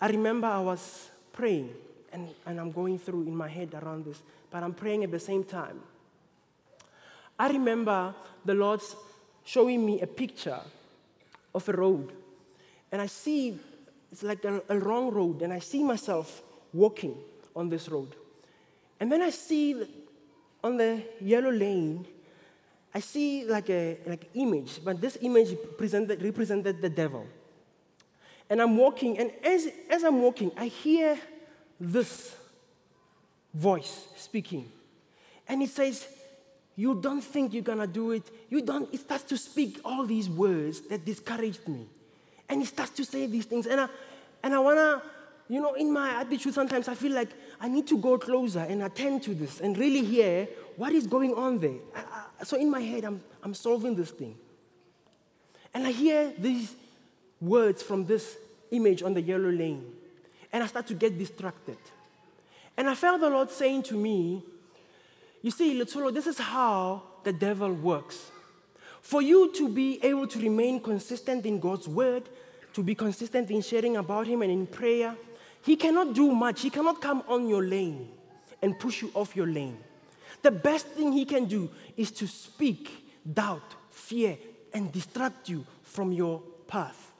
I 0.00 0.08
remember 0.08 0.46
I 0.46 0.60
was 0.60 1.10
praying, 1.32 1.70
and, 2.12 2.28
and 2.46 2.60
I'm 2.60 2.70
going 2.70 2.98
through 2.98 3.22
in 3.22 3.36
my 3.36 3.48
head 3.48 3.74
around 3.74 4.04
this, 4.04 4.22
but 4.50 4.62
I'm 4.62 4.72
praying 4.72 5.04
at 5.04 5.10
the 5.10 5.18
same 5.18 5.42
time. 5.42 5.80
I 7.38 7.48
remember 7.48 8.14
the 8.44 8.54
Lord's 8.54 8.94
showing 9.48 9.86
me 9.86 9.98
a 10.02 10.06
picture 10.06 10.60
of 11.54 11.66
a 11.70 11.72
road, 11.72 12.12
and 12.92 13.00
I 13.00 13.06
see 13.06 13.58
it's 14.12 14.22
like 14.22 14.44
a, 14.44 14.62
a 14.68 14.78
wrong 14.78 15.10
road, 15.10 15.40
and 15.40 15.54
I 15.54 15.58
see 15.58 15.82
myself 15.82 16.42
walking 16.74 17.16
on 17.56 17.70
this 17.70 17.88
road. 17.88 18.14
And 19.00 19.10
then 19.10 19.22
I 19.22 19.30
see 19.30 19.86
on 20.62 20.76
the 20.76 21.02
yellow 21.22 21.50
lane, 21.50 22.06
I 22.94 23.00
see 23.00 23.46
like 23.46 23.70
a 23.70 23.96
like 24.06 24.28
image, 24.34 24.84
but 24.84 25.00
this 25.00 25.16
image 25.22 25.56
presented, 25.78 26.22
represented 26.22 26.82
the 26.82 26.90
devil. 26.90 27.24
And 28.50 28.60
I'm 28.60 28.76
walking, 28.76 29.18
and 29.18 29.30
as, 29.42 29.66
as 29.88 30.04
I'm 30.04 30.20
walking, 30.20 30.52
I 30.58 30.66
hear 30.66 31.18
this 31.80 32.36
voice 33.54 34.08
speaking. 34.16 34.70
And 35.46 35.62
it 35.62 35.70
says, 35.70 36.06
You 36.78 36.94
don't 36.94 37.20
think 37.20 37.52
you're 37.52 37.64
gonna 37.64 37.88
do 37.88 38.12
it. 38.12 38.30
You 38.48 38.62
don't, 38.62 38.88
it 38.94 39.00
starts 39.00 39.24
to 39.24 39.36
speak 39.36 39.80
all 39.84 40.06
these 40.06 40.30
words 40.30 40.80
that 40.82 41.04
discouraged 41.04 41.66
me. 41.66 41.84
And 42.48 42.60
he 42.60 42.66
starts 42.66 42.92
to 42.92 43.04
say 43.04 43.26
these 43.26 43.46
things. 43.46 43.66
And 43.66 43.80
I, 43.80 43.88
and 44.44 44.54
I 44.54 44.60
wanna, 44.60 45.02
you 45.48 45.60
know, 45.60 45.74
in 45.74 45.92
my 45.92 46.20
attitude, 46.20 46.54
sometimes 46.54 46.86
I 46.86 46.94
feel 46.94 47.10
like 47.10 47.30
I 47.60 47.66
need 47.66 47.88
to 47.88 47.98
go 47.98 48.16
closer 48.16 48.60
and 48.60 48.84
attend 48.84 49.24
to 49.24 49.34
this 49.34 49.60
and 49.60 49.76
really 49.76 50.04
hear 50.04 50.46
what 50.76 50.92
is 50.92 51.08
going 51.08 51.34
on 51.34 51.58
there. 51.58 51.80
I, 51.96 52.26
I, 52.40 52.44
so 52.44 52.56
in 52.56 52.70
my 52.70 52.80
head, 52.80 53.04
I'm, 53.04 53.20
I'm 53.42 53.54
solving 53.54 53.96
this 53.96 54.12
thing. 54.12 54.36
And 55.74 55.84
I 55.84 55.90
hear 55.90 56.32
these 56.38 56.76
words 57.40 57.82
from 57.82 58.06
this 58.06 58.36
image 58.70 59.02
on 59.02 59.14
the 59.14 59.20
yellow 59.20 59.50
lane. 59.50 59.84
And 60.52 60.62
I 60.62 60.68
start 60.68 60.86
to 60.86 60.94
get 60.94 61.18
distracted. 61.18 61.78
And 62.76 62.88
I 62.88 62.94
felt 62.94 63.20
the 63.20 63.30
Lord 63.30 63.50
saying 63.50 63.82
to 63.84 63.96
me, 63.96 64.44
You 65.42 65.50
see, 65.50 65.78
Lutsulo, 65.78 66.12
this 66.12 66.26
is 66.26 66.38
how 66.38 67.02
the 67.24 67.32
devil 67.32 67.72
works. 67.72 68.30
For 69.00 69.22
you 69.22 69.52
to 69.54 69.68
be 69.68 70.00
able 70.04 70.26
to 70.26 70.38
remain 70.38 70.80
consistent 70.80 71.46
in 71.46 71.60
God's 71.60 71.86
word, 71.86 72.28
to 72.74 72.82
be 72.82 72.94
consistent 72.94 73.50
in 73.50 73.62
sharing 73.62 73.96
about 73.96 74.26
Him 74.26 74.42
and 74.42 74.50
in 74.50 74.66
prayer, 74.66 75.14
He 75.62 75.76
cannot 75.76 76.14
do 76.14 76.32
much. 76.32 76.62
He 76.62 76.70
cannot 76.70 77.00
come 77.00 77.22
on 77.28 77.48
your 77.48 77.62
lane 77.62 78.08
and 78.60 78.78
push 78.78 79.02
you 79.02 79.10
off 79.14 79.36
your 79.36 79.46
lane. 79.46 79.78
The 80.42 80.50
best 80.50 80.86
thing 80.88 81.12
He 81.12 81.24
can 81.24 81.46
do 81.46 81.70
is 81.96 82.10
to 82.12 82.26
speak 82.26 82.90
doubt, 83.32 83.74
fear, 83.90 84.36
and 84.74 84.92
distract 84.92 85.48
you 85.48 85.64
from 85.82 86.12
your 86.12 86.42
path. 86.66 87.12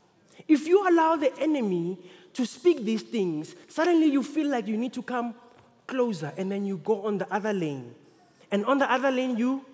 If 0.46 0.66
you 0.66 0.88
allow 0.88 1.16
the 1.16 1.36
enemy 1.38 1.98
to 2.34 2.46
speak 2.46 2.84
these 2.84 3.02
things, 3.02 3.54
suddenly 3.68 4.06
you 4.06 4.22
feel 4.22 4.48
like 4.48 4.66
you 4.66 4.76
need 4.76 4.92
to 4.94 5.02
come 5.02 5.34
closer 5.86 6.32
and 6.36 6.50
then 6.50 6.64
you 6.64 6.78
go 6.78 7.02
on 7.06 7.18
the 7.18 7.32
other 7.32 7.52
lane. 7.52 7.94
And 8.50 8.64
on 8.64 8.78
the 8.78 8.90
other 8.90 9.10
lane, 9.10 9.36
you, 9.36 9.64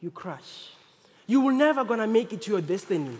you 0.00 0.10
crash. 0.10 0.70
You 1.26 1.40
will 1.40 1.54
never 1.54 1.84
gonna 1.84 2.06
make 2.06 2.32
it 2.32 2.42
to 2.42 2.52
your 2.52 2.60
destiny. 2.60 3.16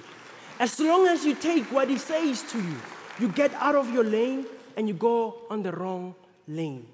As 0.59 0.79
long 0.81 1.07
as 1.07 1.25
you 1.25 1.35
take 1.35 1.64
what 1.73 1.88
he 1.88 1.99
says 1.99 2.42
to 2.51 2.59
you, 2.59 2.77
you 3.21 3.29
get 3.29 3.53
out 3.55 3.75
of 3.75 3.92
your 3.92 4.05
lane 4.05 4.47
and 4.77 4.88
you 4.88 4.94
go 4.94 5.42
on 5.51 5.62
the 5.62 5.73
wrong 5.73 6.14
lane. 6.47 6.87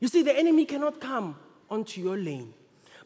You 0.00 0.08
see, 0.08 0.22
the 0.22 0.36
enemy 0.36 0.64
cannot 0.64 1.00
come 1.00 1.36
onto 1.70 2.00
your 2.00 2.16
lane. 2.16 2.52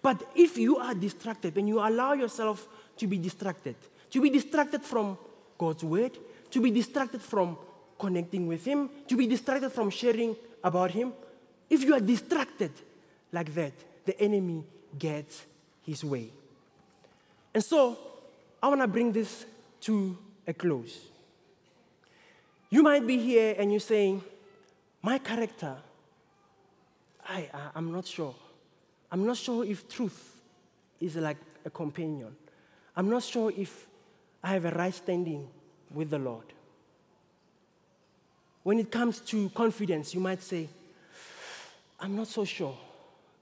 But 0.02 0.22
if 0.34 0.56
you 0.56 0.76
are 0.78 0.94
distracted 0.94 1.56
and 1.56 1.68
you 1.68 1.78
allow 1.78 2.12
yourself 2.12 2.68
to 2.96 3.06
be 3.06 3.18
distracted, 3.18 3.76
to 4.10 4.20
be 4.20 4.30
distracted 4.30 4.82
from 4.82 5.18
God's 5.58 5.84
word, 5.84 6.16
to 6.50 6.60
be 6.60 6.70
distracted 6.70 7.20
from 7.20 7.58
connecting 7.98 8.46
with 8.46 8.64
Him, 8.64 8.90
to 9.08 9.16
be 9.16 9.26
distracted 9.26 9.70
from 9.70 9.90
sharing 9.90 10.36
about 10.62 10.90
Him, 10.90 11.12
if 11.68 11.82
you 11.82 11.94
are 11.94 12.00
distracted 12.00 12.70
like 13.32 13.52
that, 13.54 13.72
the 14.06 14.18
enemy 14.20 14.64
gets 14.98 15.44
his 15.82 16.04
way. 16.04 16.30
And 17.52 17.62
so, 17.62 17.98
I 18.62 18.68
want 18.68 18.80
to 18.80 18.88
bring 18.88 19.12
this 19.12 19.44
to 19.82 20.16
a 20.46 20.54
close. 20.54 20.98
You 22.70 22.82
might 22.82 23.06
be 23.06 23.18
here 23.18 23.54
and 23.58 23.70
you're 23.70 23.80
saying, 23.80 24.22
My 25.02 25.18
character, 25.18 25.76
I, 27.28 27.48
I, 27.52 27.60
I'm 27.74 27.92
not 27.92 28.06
sure. 28.06 28.34
I'm 29.10 29.26
not 29.26 29.36
sure 29.36 29.64
if 29.64 29.88
truth 29.88 30.36
is 31.00 31.16
like 31.16 31.36
a 31.64 31.70
companion. 31.70 32.34
I'm 32.96 33.10
not 33.10 33.22
sure 33.22 33.52
if 33.56 33.86
I 34.42 34.52
have 34.54 34.64
a 34.64 34.70
right 34.70 34.94
standing 34.94 35.48
with 35.92 36.10
the 36.10 36.18
Lord. 36.18 36.46
When 38.62 38.78
it 38.78 38.90
comes 38.90 39.20
to 39.20 39.48
confidence, 39.50 40.14
you 40.14 40.20
might 40.20 40.42
say, 40.42 40.68
I'm 42.00 42.16
not 42.16 42.26
so 42.26 42.44
sure 42.44 42.76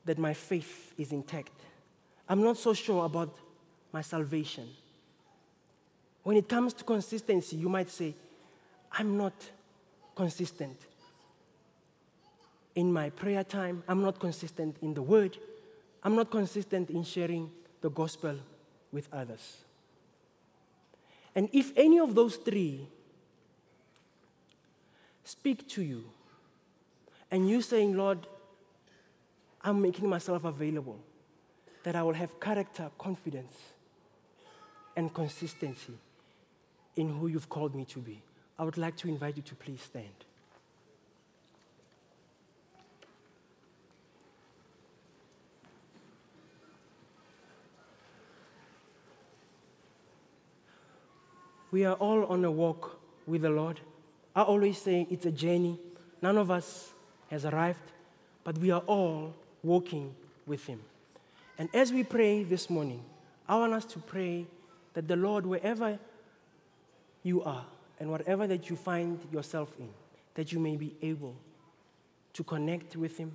that 0.05 0.19
my 0.19 0.35
faith 0.35 0.93
is 0.99 1.13
intact. 1.13 1.53
I'm 2.29 2.43
not 2.43 2.57
so 2.57 2.75
sure 2.75 3.05
about 3.05 3.37
my 3.93 4.03
salvation. 4.03 4.69
When 6.23 6.37
it 6.37 6.49
comes 6.49 6.73
to 6.75 6.85
consistency, 6.85 7.57
you 7.57 7.69
might 7.69 7.91
say, 7.91 8.15
I'm 8.93 9.17
not 9.17 9.35
consistent 10.15 10.77
in 12.75 12.93
my 12.93 13.11
prayer 13.11 13.45
time. 13.45 13.83
I'm 13.89 14.03
not 14.03 14.19
consistent 14.19 14.77
in 14.83 14.95
the 14.95 15.03
word. 15.03 15.37
I'm 16.03 16.17
not 16.17 16.31
consistent 16.31 16.91
in 16.91 17.05
sharing 17.05 17.51
the 17.81 17.91
gospel 17.91 18.37
with 18.93 19.09
others. 19.13 19.59
And 21.35 21.49
if 21.53 21.73
any 21.77 21.99
of 21.99 22.15
those 22.15 22.37
three 22.37 22.87
speak 25.25 25.69
to 25.69 25.83
you, 25.83 26.05
and 27.31 27.49
you 27.49 27.63
saying, 27.63 27.97
Lord, 27.97 28.27
I'm 29.65 29.81
making 29.81 30.09
myself 30.09 30.45
available, 30.45 30.99
that 31.85 31.97
I 31.97 32.03
will 32.03 32.13
have 32.13 32.39
character, 32.39 32.91
confidence, 32.99 33.55
and 34.95 35.13
consistency 35.13 35.95
in 36.97 37.09
who 37.09 37.29
you've 37.29 37.49
called 37.49 37.75
me 37.75 37.87
to 37.87 37.99
be. 37.99 38.21
I 38.59 38.65
would 38.65 38.77
like 38.77 38.97
to 38.99 39.09
invite 39.09 39.39
you 39.39 39.43
to 39.43 39.55
please 39.55 39.81
stand. 39.81 40.07
We 51.71 51.85
are 51.87 51.95
all 51.95 52.27
on 52.27 52.45
a 52.45 52.51
walk 52.51 53.01
with 53.27 53.43
the 53.43 53.51
Lord. 53.51 53.81
I 54.37 54.43
always 54.43 54.79
say 54.79 55.09
it's 55.11 55.27
a 55.27 55.33
journey. 55.33 55.81
None 56.23 56.37
of 56.37 56.51
us 56.51 56.93
has 57.31 57.45
arrived, 57.45 57.93
but 58.45 58.59
we 58.59 58.71
are 58.71 58.83
all 58.87 59.35
walking 59.65 60.15
with 60.47 60.65
Him. 60.67 60.81
And 61.59 61.69
as 61.75 61.93
we 61.93 62.05
pray 62.05 62.45
this 62.45 62.69
morning, 62.69 63.03
I 63.49 63.57
want 63.57 63.73
us 63.73 63.85
to 63.87 63.99
pray 63.99 64.47
that 64.93 65.09
the 65.09 65.17
Lord, 65.17 65.47
wherever 65.47 65.99
you 67.23 67.43
are 67.43 67.65
and 67.99 68.11
whatever 68.11 68.47
that 68.47 68.71
you 68.71 68.77
find 68.77 69.19
yourself 69.33 69.75
in, 69.79 69.89
that 70.35 70.53
you 70.53 70.59
may 70.59 70.77
be 70.77 70.95
able 71.03 71.35
to 72.35 72.45
connect 72.45 72.97
with 72.97 73.17
Him 73.17 73.33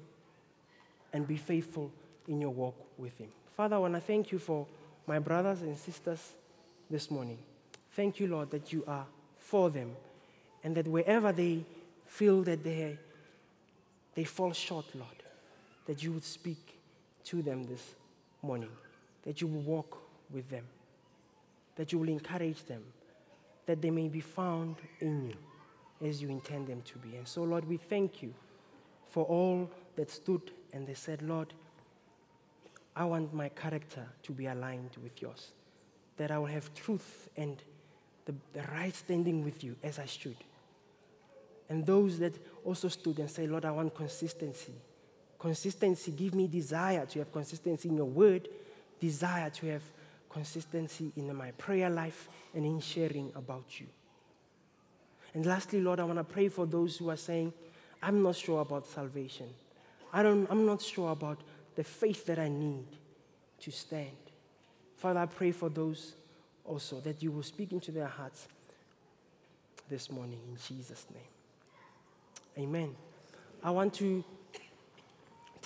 and 1.13 1.27
be 1.27 1.37
faithful 1.37 1.91
in 2.27 2.39
your 2.39 2.51
walk 2.51 2.75
with 2.97 3.17
Him. 3.17 3.29
Father, 3.55 3.75
I 3.75 3.79
want 3.79 3.95
to 3.95 3.99
thank 3.99 4.31
you 4.31 4.39
for 4.39 4.67
my 5.07 5.19
brothers 5.19 5.61
and 5.61 5.77
sisters 5.77 6.33
this 6.89 7.09
morning. 7.09 7.37
Thank 7.91 8.19
you, 8.19 8.27
Lord, 8.27 8.51
that 8.51 8.71
you 8.71 8.83
are 8.87 9.05
for 9.37 9.69
them 9.69 9.91
and 10.63 10.75
that 10.75 10.87
wherever 10.87 11.31
they 11.31 11.63
feel 12.05 12.43
that 12.43 12.63
they, 12.63 12.97
they 14.15 14.23
fall 14.23 14.53
short, 14.53 14.85
Lord, 14.93 15.18
that 15.89 16.01
you 16.01 16.13
would 16.13 16.23
speak 16.23 16.79
to 17.25 17.41
them 17.41 17.63
this 17.63 17.95
morning, 18.41 18.69
that 19.23 19.41
you 19.41 19.47
will 19.47 19.61
walk 19.61 19.97
with 20.31 20.47
them 20.49 20.63
that 21.79 21.93
you 21.93 21.97
will 21.97 22.09
encourage 22.09 22.65
them, 22.65 22.83
that 23.65 23.81
they 23.81 23.89
may 23.89 24.09
be 24.09 24.19
found 24.19 24.75
in 24.99 25.29
you 25.29 26.05
as 26.05 26.21
you 26.21 26.27
intend 26.27 26.67
them 26.67 26.81
to 26.81 26.97
be. 26.97 27.15
And 27.15 27.25
so, 27.25 27.43
Lord, 27.43 27.63
we 27.63 27.77
thank 27.77 28.21
you 28.21 28.33
for 29.07 29.23
all 29.23 29.71
that 29.95 30.11
stood 30.11 30.51
and 30.73 30.85
they 30.85 30.93
said, 30.93 31.21
Lord, 31.21 31.53
I 32.97 33.05
want 33.05 33.33
my 33.33 33.47
character 33.47 34.05
to 34.23 34.31
be 34.33 34.47
aligned 34.47 34.97
with 35.01 35.21
yours, 35.21 35.53
that 36.17 36.31
I 36.31 36.37
will 36.37 36.47
have 36.47 36.73
truth 36.73 37.29
and 37.37 37.63
the, 38.25 38.35
the 38.51 38.63
right 38.73 38.93
standing 38.93 39.41
with 39.45 39.63
you 39.63 39.77
as 39.81 39.99
I 39.99 40.05
should. 40.05 40.35
And 41.69 41.85
those 41.85 42.19
that 42.19 42.37
also 42.65 42.89
stood 42.89 43.19
and 43.19 43.31
said, 43.31 43.49
Lord, 43.49 43.63
I 43.63 43.71
want 43.71 43.95
consistency. 43.95 44.73
Consistency, 45.39 46.11
give 46.11 46.35
me 46.35 46.47
desire 46.47 47.05
to 47.05 47.19
have 47.19 47.31
consistency 47.31 47.87
in 47.87 47.95
your 47.95 48.05
word, 48.05 48.49
desire 48.99 49.49
to 49.49 49.67
have 49.67 49.83
consistency 50.29 51.11
in 51.15 51.33
my 51.33 51.51
prayer 51.51 51.89
life 51.89 52.27
and 52.53 52.65
in 52.65 52.79
sharing 52.81 53.31
about 53.35 53.79
you. 53.79 53.87
And 55.33 55.45
lastly, 55.45 55.79
Lord, 55.79 55.99
I 55.99 56.03
want 56.03 56.17
to 56.17 56.23
pray 56.23 56.49
for 56.49 56.65
those 56.65 56.97
who 56.97 57.09
are 57.09 57.17
saying, 57.17 57.53
I'm 58.01 58.21
not 58.21 58.35
sure 58.35 58.61
about 58.61 58.85
salvation. 58.87 59.47
I 60.11 60.23
don't, 60.23 60.47
I'm 60.49 60.65
not 60.65 60.81
sure 60.81 61.11
about 61.11 61.39
the 61.75 61.83
faith 61.83 62.25
that 62.25 62.39
I 62.39 62.49
need 62.49 62.87
to 63.61 63.71
stand. 63.71 64.17
Father, 64.97 65.21
I 65.21 65.25
pray 65.25 65.51
for 65.51 65.69
those 65.69 66.15
also 66.65 66.99
that 67.01 67.23
you 67.23 67.31
will 67.31 67.43
speak 67.43 67.71
into 67.71 67.91
their 67.91 68.07
hearts 68.07 68.47
this 69.89 70.11
morning 70.11 70.39
in 70.49 70.57
Jesus' 70.67 71.05
name. 71.13 72.65
Amen. 72.65 72.95
I 73.63 73.71
want 73.71 73.93
to 73.95 74.23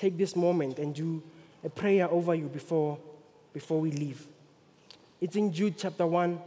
take 0.04 0.18
this 0.18 0.36
moment 0.36 0.80
and 0.80 0.94
do 0.94 1.24
a 1.64 1.70
prayer 1.70 2.12
over 2.12 2.36
you 2.36 2.48
before, 2.48 2.98
before 3.54 3.80
we 3.80 3.90
leave. 3.90 4.28
It's 5.22 5.38
in 5.38 5.54
Jude 5.54 5.78
chapter 5.78 6.06
1, 6.06 6.38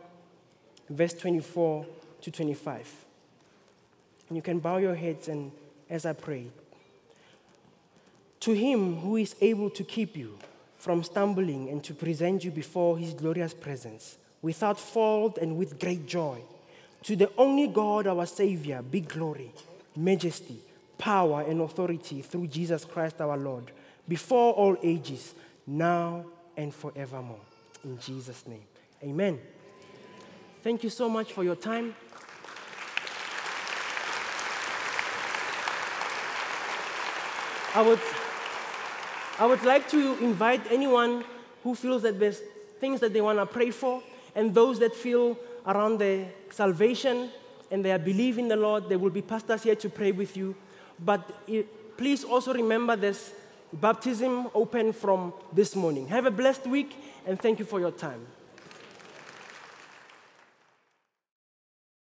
verse 0.91 1.15
24 1.15 1.87
to 2.21 2.31
25. 2.31 3.05
And 4.29 4.37
you 4.37 4.43
can 4.43 4.59
bow 4.59 4.77
your 4.77 4.95
heads 4.95 5.29
and 5.29 5.51
as 5.89 6.05
I 6.05 6.13
pray. 6.13 6.49
To 8.41 8.53
him 8.53 8.99
who 8.99 9.17
is 9.17 9.35
able 9.41 9.71
to 9.71 9.85
keep 9.85 10.19
you 10.19 10.39
from 10.77 11.03
stumbling 11.03 11.71
and 11.71 11.83
to 11.85 11.95
present 11.95 12.45
you 12.45 12.51
before 12.51 12.99
his 12.99 13.15
glorious 13.15 13.55
presence 13.55 14.19
without 14.43 14.79
fault 14.79 15.39
and 15.39 15.57
with 15.57 15.81
great 15.81 16.07
joy. 16.07 16.39
To 17.05 17.17
the 17.17 17.31
only 17.39 17.69
God, 17.69 18.07
our 18.07 18.27
Savior, 18.27 18.83
be 18.83 19.01
glory, 19.01 19.51
majesty, 19.97 20.61
power, 20.99 21.42
and 21.42 21.61
authority 21.61 22.22
through 22.22 22.47
Jesus 22.47 22.84
Christ 22.84 23.20
our 23.20 23.36
Lord, 23.36 23.72
before 24.09 24.53
all 24.55 24.76
ages, 24.82 25.34
now 25.66 26.24
and 26.57 26.74
forevermore. 26.74 27.40
In 27.84 27.99
Jesus' 27.99 28.47
name. 28.47 28.64
Amen. 29.03 29.38
Thank 30.62 30.82
you 30.82 30.90
so 30.90 31.09
much 31.09 31.32
for 31.32 31.44
your 31.44 31.57
time. 31.57 31.94
I 37.74 37.82
would, 37.82 38.01
I 39.38 39.47
would 39.47 39.62
like 39.62 39.88
to 39.90 40.16
invite 40.24 40.62
anyone 40.70 41.24
who 41.62 41.74
feels 41.74 42.03
that 42.03 42.18
there's 42.18 42.40
things 42.80 43.01
that 43.01 43.12
they 43.12 43.20
want 43.20 43.38
to 43.38 43.47
pray 43.47 43.70
for, 43.70 44.03
and 44.34 44.55
those 44.55 44.78
that 44.78 44.94
feel 44.94 45.36
around 45.66 45.99
their 45.99 46.26
salvation 46.51 47.30
and 47.70 47.84
they 47.84 47.97
believe 47.99 48.38
in 48.38 48.49
the 48.49 48.57
Lord, 48.57 48.88
there 48.88 48.99
will 48.99 49.11
be 49.11 49.22
pastors 49.22 49.64
here 49.64 49.74
to 49.74 49.88
pray 49.88 50.12
with 50.12 50.36
you. 50.36 50.55
But 50.99 51.30
it, 51.47 51.97
please 51.97 52.24
also 52.24 52.53
remember 52.53 52.97
this 52.97 53.32
baptism 53.72 54.49
open 54.55 54.92
from 54.92 55.32
this 55.53 55.74
morning. 55.76 56.09
Have 56.09 56.26
a 56.26 56.30
blessed 56.30 56.66
week, 56.66 56.97
and 57.26 57.40
thank 57.40 57.59
you 57.59 57.64
for 57.64 57.80
your 57.80 57.90
time. 57.90 58.26